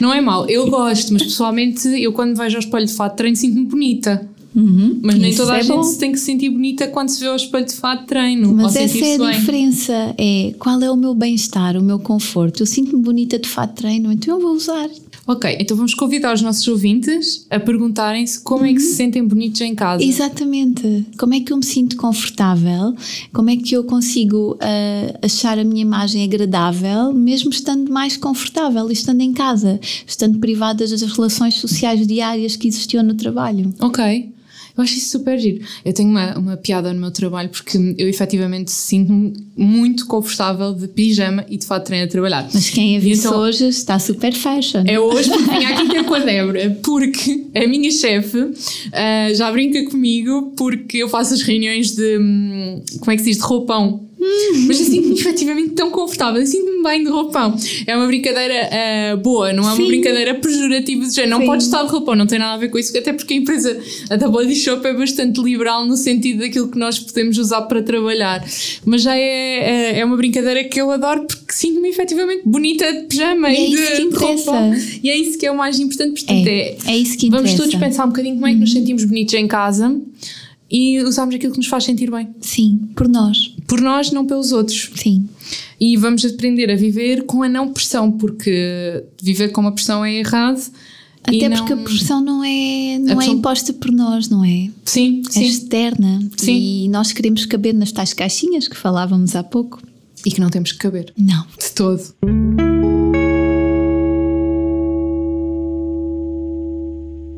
Não 0.00 0.12
é 0.12 0.20
mau, 0.20 0.46
eu 0.46 0.68
gosto, 0.68 1.12
mas 1.12 1.22
pessoalmente 1.22 1.88
eu 1.88 2.12
quando 2.12 2.36
vejo 2.36 2.56
ao 2.56 2.60
espelho 2.60 2.84
de 2.84 2.92
fato 2.92 3.12
de 3.12 3.16
treino 3.18 3.36
sinto-me 3.36 3.64
bonita. 3.64 4.28
Uhum, 4.56 5.00
mas 5.02 5.16
nem 5.16 5.34
toda 5.34 5.52
a 5.52 5.58
é 5.58 5.62
gente 5.62 5.76
bom. 5.76 5.82
se 5.82 5.98
tem 5.98 6.12
que 6.12 6.18
sentir 6.18 6.48
bonita 6.48 6.88
quando 6.88 7.10
se 7.10 7.20
vê 7.20 7.26
ao 7.26 7.36
espelho 7.36 7.66
de 7.66 7.74
fato 7.74 8.00
de 8.00 8.06
treino. 8.06 8.54
Mas 8.54 8.74
essa 8.74 9.04
é 9.04 9.14
a 9.16 9.18
bem. 9.18 9.38
diferença. 9.38 10.14
É 10.16 10.54
qual 10.58 10.80
é 10.80 10.90
o 10.90 10.96
meu 10.96 11.14
bem-estar, 11.14 11.76
o 11.76 11.82
meu 11.82 11.98
conforto. 11.98 12.62
Eu 12.62 12.66
sinto-me 12.66 13.02
bonita 13.02 13.38
de 13.38 13.46
fato 13.46 13.70
de 13.70 13.76
treino, 13.76 14.10
então 14.10 14.36
eu 14.36 14.40
vou 14.40 14.52
usar. 14.52 14.88
Ok, 15.26 15.58
então 15.60 15.76
vamos 15.76 15.92
convidar 15.92 16.32
os 16.32 16.40
nossos 16.40 16.66
ouvintes 16.68 17.46
a 17.50 17.58
perguntarem-se 17.58 18.40
como 18.40 18.62
uhum. 18.62 18.70
é 18.70 18.72
que 18.72 18.80
se 18.80 18.90
uhum. 18.90 18.96
sentem 18.96 19.26
bonitos 19.26 19.60
em 19.60 19.74
casa. 19.74 20.02
Exatamente. 20.02 21.04
Como 21.18 21.34
é 21.34 21.40
que 21.40 21.52
eu 21.52 21.56
me 21.58 21.64
sinto 21.64 21.96
confortável? 21.96 22.94
Como 23.34 23.50
é 23.50 23.56
que 23.56 23.74
eu 23.74 23.84
consigo 23.84 24.54
uh, 24.54 25.18
achar 25.20 25.58
a 25.58 25.64
minha 25.64 25.82
imagem 25.82 26.24
agradável, 26.24 27.12
mesmo 27.12 27.50
estando 27.50 27.92
mais 27.92 28.16
confortável, 28.16 28.90
estando 28.90 29.20
em 29.20 29.32
casa, 29.34 29.78
estando 30.06 30.38
privada 30.38 30.86
das 30.86 31.02
relações 31.02 31.54
sociais 31.54 32.06
diárias 32.06 32.56
que 32.56 32.68
existiam 32.68 33.02
no 33.02 33.14
trabalho? 33.14 33.74
Ok. 33.80 34.35
Eu 34.76 34.84
acho 34.84 34.94
isso 34.94 35.10
super 35.10 35.38
giro. 35.38 35.64
Eu 35.84 35.92
tenho 35.92 36.10
uma, 36.10 36.36
uma 36.38 36.56
piada 36.56 36.92
no 36.92 37.00
meu 37.00 37.10
trabalho 37.10 37.48
porque 37.48 37.78
eu 37.96 38.08
efetivamente 38.08 38.70
sinto-me 38.70 39.32
muito 39.56 40.06
confortável 40.06 40.74
de 40.74 40.86
pijama 40.88 41.44
e 41.48 41.56
de 41.56 41.66
fato 41.66 41.86
treino 41.86 42.04
a 42.04 42.08
trabalhar. 42.08 42.48
Mas 42.52 42.68
quem 42.68 42.96
a 42.96 43.00
visto 43.00 43.26
então, 43.26 43.40
hoje 43.40 43.68
está 43.68 43.98
super 43.98 44.34
fashion. 44.34 44.84
É 44.86 45.00
hoje 45.00 45.30
porque 45.30 45.58
vim 45.58 45.64
aqui 45.64 45.88
ter 45.88 46.04
com 46.04 46.14
a 46.14 46.18
Débora, 46.18 46.78
porque 46.82 47.46
a 47.54 47.66
minha 47.66 47.90
chefe 47.90 48.38
uh, 48.38 49.34
já 49.34 49.50
brinca 49.50 49.82
comigo 49.90 50.52
porque 50.56 50.98
eu 50.98 51.08
faço 51.08 51.34
as 51.34 51.42
reuniões 51.42 51.94
de. 51.94 52.18
Hum, 52.18 52.82
como 53.00 53.10
é 53.12 53.16
que 53.16 53.22
se 53.22 53.30
diz? 53.30 53.38
De 53.38 53.44
roupão 53.44 54.05
mas 54.66 54.80
eu 54.80 54.86
sinto-me 54.86 55.14
efetivamente 55.14 55.70
tão 55.70 55.90
confortável, 55.90 56.40
eu 56.40 56.46
sinto-me 56.46 56.82
bem 56.82 57.02
de 57.02 57.10
roupão. 57.10 57.56
É 57.86 57.96
uma 57.96 58.06
brincadeira 58.06 58.54
uh, 58.54 59.16
boa, 59.18 59.52
não 59.52 59.64
é 59.64 59.66
uma 59.66 59.76
Sim. 59.76 59.86
brincadeira 59.86 60.34
pejorativa 60.34 61.04
de 61.06 61.14
género. 61.14 61.38
Não 61.38 61.46
pode 61.46 61.64
estar 61.64 61.82
de 61.84 61.90
roupão, 61.90 62.14
não 62.14 62.26
tem 62.26 62.38
nada 62.38 62.54
a 62.54 62.56
ver 62.56 62.68
com 62.68 62.78
isso, 62.78 62.96
até 62.96 63.12
porque 63.12 63.34
a 63.34 63.36
empresa, 63.36 63.78
a 64.10 64.16
da 64.16 64.28
Body 64.28 64.54
Shop, 64.54 64.86
é 64.86 64.92
bastante 64.92 65.40
liberal 65.40 65.84
no 65.84 65.96
sentido 65.96 66.40
daquilo 66.40 66.68
que 66.68 66.78
nós 66.78 66.98
podemos 66.98 67.38
usar 67.38 67.62
para 67.62 67.82
trabalhar. 67.82 68.44
Mas 68.84 69.02
já 69.02 69.16
é, 69.16 69.94
é, 69.94 69.98
é 70.00 70.04
uma 70.04 70.16
brincadeira 70.16 70.64
que 70.64 70.80
eu 70.80 70.90
adoro 70.90 71.26
porque 71.26 71.52
sinto-me 71.52 71.88
efetivamente 71.88 72.42
bonita 72.44 72.92
de 72.92 73.02
pijama 73.04 73.50
e, 73.50 73.74
e 73.74 73.78
é 73.78 73.96
de 73.96 74.16
roupão. 74.16 74.74
E 75.02 75.10
é 75.10 75.16
isso 75.16 75.38
que 75.38 75.46
é 75.46 75.50
o 75.50 75.56
mais 75.56 75.78
importante. 75.78 76.24
Portanto, 76.24 76.46
é, 76.46 76.50
é, 76.50 76.76
é 76.86 76.96
isso 76.96 77.16
que 77.16 77.28
Vamos 77.28 77.50
interessa. 77.50 77.70
todos 77.70 77.74
pensar 77.80 78.04
um 78.04 78.08
bocadinho 78.08 78.34
como 78.34 78.46
é 78.46 78.52
que 78.52 78.60
nos 78.60 78.70
uhum. 78.70 78.76
sentimos 78.76 79.04
bonitos 79.04 79.34
em 79.34 79.46
casa 79.46 80.00
e 80.70 81.00
usarmos 81.02 81.34
aquilo 81.34 81.52
que 81.52 81.58
nos 81.58 81.68
faz 81.68 81.84
sentir 81.84 82.10
bem. 82.10 82.28
Sim, 82.40 82.80
por 82.94 83.08
nós. 83.08 83.55
Por 83.66 83.80
nós, 83.80 84.10
não 84.12 84.26
pelos 84.26 84.52
outros. 84.52 84.90
Sim. 84.94 85.28
E 85.80 85.96
vamos 85.96 86.24
aprender 86.24 86.70
a 86.70 86.76
viver 86.76 87.24
com 87.24 87.42
a 87.42 87.48
não 87.48 87.72
pressão, 87.72 88.10
porque 88.10 89.04
viver 89.22 89.48
com 89.48 89.60
uma 89.60 89.72
pressão 89.72 90.04
é 90.04 90.14
errado. 90.14 90.60
Até 91.22 91.50
porque 91.50 91.72
a 91.72 91.76
pressão 91.76 92.20
não 92.20 92.44
é, 92.44 92.98
não 93.00 93.12
é 93.12 93.16
pressão... 93.16 93.34
é 93.34 93.36
imposta 93.36 93.72
por 93.72 93.90
nós, 93.90 94.28
não 94.28 94.44
é? 94.44 94.70
Sim, 94.84 95.22
é 95.26 95.30
sim. 95.30 95.44
externa. 95.44 96.20
Sim. 96.36 96.84
E 96.84 96.88
nós 96.88 97.12
queremos 97.12 97.44
caber 97.44 97.74
nas 97.74 97.90
tais 97.90 98.12
caixinhas 98.12 98.68
que 98.68 98.76
falávamos 98.76 99.34
há 99.34 99.42
pouco. 99.42 99.82
E 100.24 100.30
que 100.30 100.40
não 100.40 100.48
temos 100.48 100.72
que 100.72 100.78
caber. 100.78 101.12
Não. 101.16 101.44
De 101.58 101.72
todo. 101.72 102.65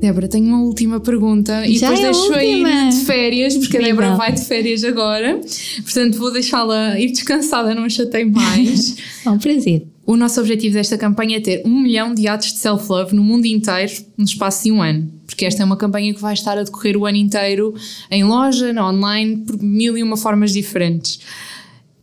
Débora, 0.00 0.28
tenho 0.28 0.46
uma 0.46 0.62
última 0.62 1.00
pergunta 1.00 1.66
e 1.66 1.76
Já 1.76 1.90
depois 1.90 2.00
é 2.00 2.10
deixo 2.10 2.34
aí 2.34 2.90
de 2.90 3.04
férias, 3.04 3.56
porque 3.56 3.78
a 3.78 3.80
Débora 3.80 4.14
vai 4.14 4.32
de 4.32 4.44
férias 4.44 4.84
agora, 4.84 5.40
portanto 5.82 6.18
vou 6.18 6.32
deixá-la 6.32 6.98
ir 6.98 7.10
descansada, 7.10 7.74
não 7.74 7.84
a 7.84 7.88
chatei 7.88 8.24
mais. 8.24 8.96
é 9.26 9.30
um 9.30 9.38
prazer. 9.38 9.86
O 10.06 10.16
nosso 10.16 10.40
objetivo 10.40 10.74
desta 10.74 10.96
campanha 10.96 11.38
é 11.38 11.40
ter 11.40 11.62
um 11.66 11.80
milhão 11.80 12.14
de 12.14 12.28
atos 12.28 12.52
de 12.52 12.58
self-love 12.60 13.14
no 13.14 13.22
mundo 13.22 13.44
inteiro 13.46 13.92
no 14.16 14.24
espaço 14.24 14.64
de 14.64 14.72
um 14.72 14.80
ano, 14.80 15.10
porque 15.26 15.44
esta 15.44 15.62
é 15.62 15.64
uma 15.64 15.76
campanha 15.76 16.14
que 16.14 16.20
vai 16.20 16.32
estar 16.32 16.56
a 16.56 16.62
decorrer 16.62 16.96
o 16.96 17.04
ano 17.04 17.16
inteiro 17.16 17.74
em 18.10 18.24
loja, 18.24 18.72
no 18.72 18.82
online, 18.82 19.38
por 19.38 19.60
mil 19.60 19.98
e 19.98 20.02
uma 20.02 20.16
formas 20.16 20.52
diferentes. 20.52 21.20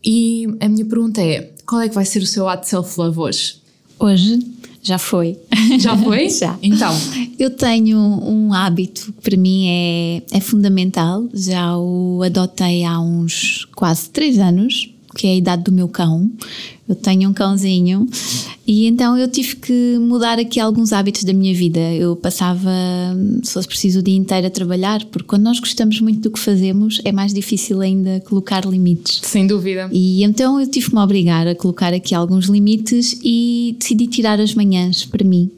E 0.04 0.46
a 0.60 0.68
minha 0.68 0.84
pergunta 0.84 1.22
é: 1.22 1.50
qual 1.64 1.80
é 1.80 1.88
que 1.88 1.94
vai 1.94 2.04
ser 2.04 2.22
o 2.22 2.26
seu 2.26 2.46
ato 2.46 2.62
de 2.62 2.68
self-love 2.68 3.18
hoje? 3.18 3.56
Hoje 3.98 4.38
já 4.86 4.98
foi. 4.98 5.36
Já 5.80 5.96
foi? 5.96 6.30
Já. 6.30 6.56
Então. 6.62 6.94
Eu 7.38 7.50
tenho 7.50 7.98
um 7.98 8.52
hábito 8.52 9.12
que 9.12 9.30
para 9.30 9.36
mim 9.36 9.66
é, 9.68 10.22
é 10.30 10.40
fundamental, 10.40 11.24
já 11.34 11.76
o 11.76 12.22
adotei 12.24 12.84
há 12.84 13.00
uns 13.00 13.66
quase 13.74 14.08
três 14.08 14.38
anos, 14.38 14.88
que 15.16 15.26
é 15.26 15.30
a 15.30 15.36
idade 15.36 15.64
do 15.64 15.72
meu 15.72 15.88
cão. 15.88 16.30
Eu 16.88 16.94
tenho 16.94 17.28
um 17.28 17.32
cãozinho 17.32 18.06
e 18.64 18.86
então 18.86 19.18
eu 19.18 19.28
tive 19.28 19.56
que 19.56 19.98
mudar 19.98 20.38
aqui 20.38 20.60
alguns 20.60 20.92
hábitos 20.92 21.24
da 21.24 21.32
minha 21.32 21.52
vida. 21.52 21.80
Eu 21.80 22.14
passava, 22.14 22.70
se 23.42 23.52
fosse 23.52 23.66
preciso, 23.66 23.98
o 23.98 24.02
dia 24.02 24.16
inteiro 24.16 24.46
a 24.46 24.50
trabalhar, 24.50 25.04
porque 25.06 25.26
quando 25.26 25.42
nós 25.42 25.58
gostamos 25.58 26.00
muito 26.00 26.20
do 26.20 26.30
que 26.30 26.38
fazemos, 26.38 27.00
é 27.04 27.10
mais 27.10 27.34
difícil 27.34 27.80
ainda 27.80 28.20
colocar 28.20 28.64
limites. 28.64 29.20
Sem 29.24 29.48
dúvida. 29.48 29.88
E 29.92 30.22
então 30.22 30.60
eu 30.60 30.66
tive 30.68 30.88
que 30.88 30.94
me 30.94 31.00
obrigar 31.00 31.48
a 31.48 31.56
colocar 31.56 31.92
aqui 31.92 32.14
alguns 32.14 32.46
limites 32.46 33.18
e 33.24 33.74
decidi 33.80 34.06
tirar 34.06 34.38
as 34.38 34.54
manhãs 34.54 35.04
para 35.04 35.26
mim. 35.26 35.50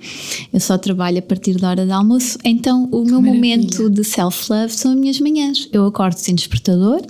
Eu 0.50 0.60
só 0.60 0.78
trabalho 0.78 1.18
a 1.18 1.22
partir 1.22 1.58
da 1.58 1.68
hora 1.68 1.84
do 1.84 1.92
almoço, 1.92 2.38
então 2.42 2.88
o 2.90 3.04
meu 3.04 3.20
momento 3.20 3.90
de 3.90 4.02
self-love 4.02 4.72
são 4.72 4.92
as 4.92 4.98
minhas 4.98 5.20
manhãs. 5.20 5.68
Eu 5.72 5.84
acordo 5.84 6.16
sem 6.16 6.34
despertador, 6.34 7.02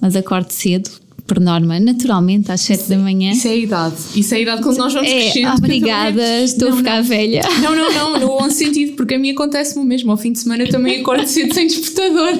mas 0.00 0.16
acordo 0.16 0.50
cedo 0.50 1.05
por 1.26 1.40
norma, 1.40 1.80
naturalmente, 1.80 2.52
às 2.52 2.60
7 2.60 2.88
da 2.88 2.98
manhã. 2.98 3.32
Isso 3.32 3.48
é 3.48 3.50
a 3.50 3.56
idade. 3.56 3.96
Isso 4.14 4.34
é 4.34 4.36
a 4.36 4.40
idade 4.40 4.62
quando 4.62 4.78
nós 4.78 4.92
vamos 4.92 5.10
é, 5.10 5.14
crescendo. 5.14 5.56
Obrigada, 5.56 6.42
estou 6.42 6.68
não, 6.68 6.76
a 6.76 6.78
ficar 6.78 6.96
não. 6.96 7.04
velha. 7.04 7.42
Não, 7.62 7.74
não, 7.74 7.92
não, 7.92 8.20
no 8.20 8.26
bom 8.26 8.50
sentido, 8.50 8.96
porque 8.96 9.14
a 9.14 9.18
mim 9.18 9.30
acontece-me 9.30 9.82
o 9.82 9.84
mesmo. 9.84 10.10
Ao 10.10 10.16
fim 10.16 10.32
de 10.32 10.38
semana 10.38 10.64
eu 10.64 10.70
também 10.70 11.00
acordo 11.00 11.26
cedo 11.26 11.52
sem 11.52 11.66
despertador. 11.66 12.32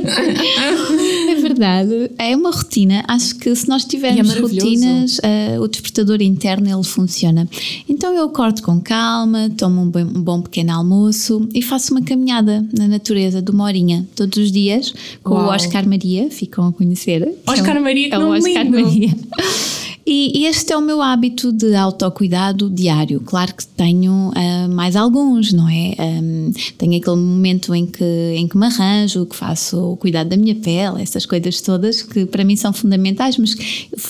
É 1.29 1.35
verdade, 1.35 2.11
é 2.19 2.37
uma 2.37 2.51
rotina. 2.51 3.05
Acho 3.09 3.35
que 3.37 3.55
se 3.55 3.69
nós 3.69 3.85
tivermos 3.85 4.37
é 4.37 4.41
rotinas, 4.41 5.19
uh, 5.19 5.61
o 5.61 5.69
despertador 5.69 6.23
interno 6.23 6.69
ele 6.69 6.85
funciona. 6.85 7.49
Então 7.89 8.15
eu 8.15 8.25
acordo 8.25 8.63
com 8.63 8.81
calma, 8.81 9.51
tomo 9.57 9.83
um 9.83 9.91
bom, 9.91 10.01
um 10.01 10.23
bom 10.23 10.41
pequeno 10.41 10.73
almoço 10.73 11.49
e 11.53 11.63
faço 11.63 11.93
uma 11.93 12.03
caminhada 12.03 12.65
na 12.77 12.87
natureza 12.87 13.43
de 13.43 13.51
uma 13.51 13.65
horinha 13.65 14.07
todos 14.15 14.39
os 14.39 14.53
dias 14.53 14.93
com 15.23 15.35
Uau. 15.35 15.47
o 15.47 15.49
Oscar 15.49 15.87
Maria, 15.89 16.31
ficam 16.31 16.69
a 16.69 16.73
conhecer. 16.73 17.37
Oscar 17.47 17.77
é 17.77 17.81
um, 17.81 17.83
Maria, 17.83 18.09
que 18.09 18.15
é 18.15 18.19
nome 18.19 18.39
Oscar. 18.39 18.65
Maria. 18.83 19.17
E, 20.09 20.39
e 20.39 20.47
este 20.47 20.73
é 20.73 20.77
o 20.77 20.81
meu 20.81 21.03
hábito 21.03 21.53
de 21.53 21.75
autocuidado 21.75 22.71
diário. 22.71 23.21
Claro 23.27 23.53
que 23.53 23.67
tenho 23.67 24.31
ah, 24.37 24.69
mais 24.69 24.95
alguns, 24.95 25.53
não 25.53 25.69
é? 25.69 25.97
Ahm, 25.99 26.53
tenho 26.79 26.97
aquele 26.97 27.17
momento 27.17 27.75
em 27.75 27.85
que, 27.87 28.05
em 28.37 28.47
que 28.47 28.57
me 28.57 28.67
arranjo, 28.67 29.27
que 29.27 29.35
faço 29.35 29.77
o 29.77 29.97
cuidado 29.97 30.29
da 30.29 30.37
minha 30.37 30.55
pele, 30.55 31.03
essas 31.03 31.27
coisas 31.27 31.61
todas 31.61 32.03
que 32.03 32.25
para 32.25 32.45
mim 32.45 32.55
são 32.55 32.73
fundamentais, 32.73 33.37
mas 33.37 33.57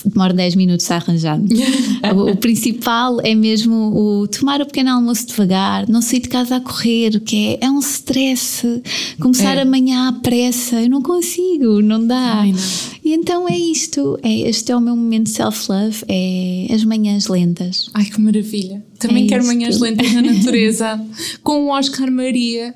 demoro 0.05 0.35
10 0.35 0.57
minutos 0.57 0.91
a 0.91 0.97
arranjar. 0.97 1.41
o, 2.15 2.31
o 2.33 2.37
principal 2.37 3.19
é 3.23 3.35
mesmo 3.35 3.75
o 3.97 4.29
tomar 4.29 4.61
o 4.61 4.67
pequeno 4.67 4.91
almoço 4.91 5.27
devagar, 5.29 5.89
não 5.89 6.03
sair 6.03 6.21
de 6.21 6.29
casa 6.29 6.57
a 6.57 6.61
correr, 6.61 7.21
que 7.21 7.57
é, 7.63 7.65
é 7.65 7.71
um 7.71 7.79
stress. 7.79 8.83
Começar 9.19 9.57
É. 9.57 9.63
amanhã 9.63 10.09
à 10.09 10.13
pressa, 10.13 10.83
eu 10.83 10.91
não 10.91 11.01
consigo, 11.01 11.81
não 11.81 12.07
dá. 12.07 12.35
Ai, 12.41 12.53
não. 12.53 12.96
E 13.07 13.13
então 13.15 13.49
é 13.49 13.57
isto, 13.57 14.19
é, 14.21 14.41
este 14.49 14.73
é 14.73 14.77
o 14.77 14.81
meu 14.81 14.97
momento 14.97 15.27
de 15.27 15.31
self-love, 15.31 16.03
é 16.09 16.67
as 16.75 16.83
manhãs 16.83 17.29
lentas. 17.29 17.89
Ai, 17.95 18.05
que 18.07 18.21
maravilha. 18.21 18.85
Também 18.99 19.27
É 19.27 19.29
quero 19.29 19.43
isto. 19.43 19.55
manhãs 19.55 19.79
lentas 19.79 20.13
na 20.13 20.23
natureza 20.23 21.01
com 21.45 21.67
o 21.67 21.69
Oscar 21.71 22.11
Maria. 22.11 22.75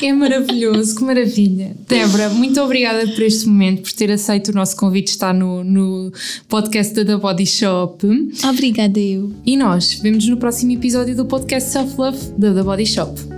É 0.00 0.12
maravilhoso, 0.12 0.94
que 0.94 1.02
maravilha. 1.02 1.74
Débora, 1.88 2.28
muito 2.28 2.60
obrigada 2.60 3.08
por 3.08 3.22
este 3.22 3.48
momento, 3.48 3.82
por 3.82 3.92
ter 3.92 4.12
aceito 4.12 4.50
o 4.50 4.54
nosso 4.54 4.76
convite 4.76 5.06
de 5.06 5.10
estar 5.12 5.34
no, 5.34 5.64
no 5.64 6.12
podcast 6.48 6.94
da 6.94 7.04
The 7.04 7.16
Body 7.16 7.46
Shop. 7.46 8.06
Obrigada 8.48 9.00
eu. 9.00 9.32
E 9.44 9.56
nós 9.56 9.94
vemos 9.94 10.28
no 10.28 10.36
próximo 10.36 10.70
episódio 10.70 11.16
do 11.16 11.24
podcast 11.24 11.70
Self 11.70 11.96
Love 11.98 12.18
da 12.38 12.54
The 12.54 12.62
Body 12.62 12.86
Shop. 12.86 13.31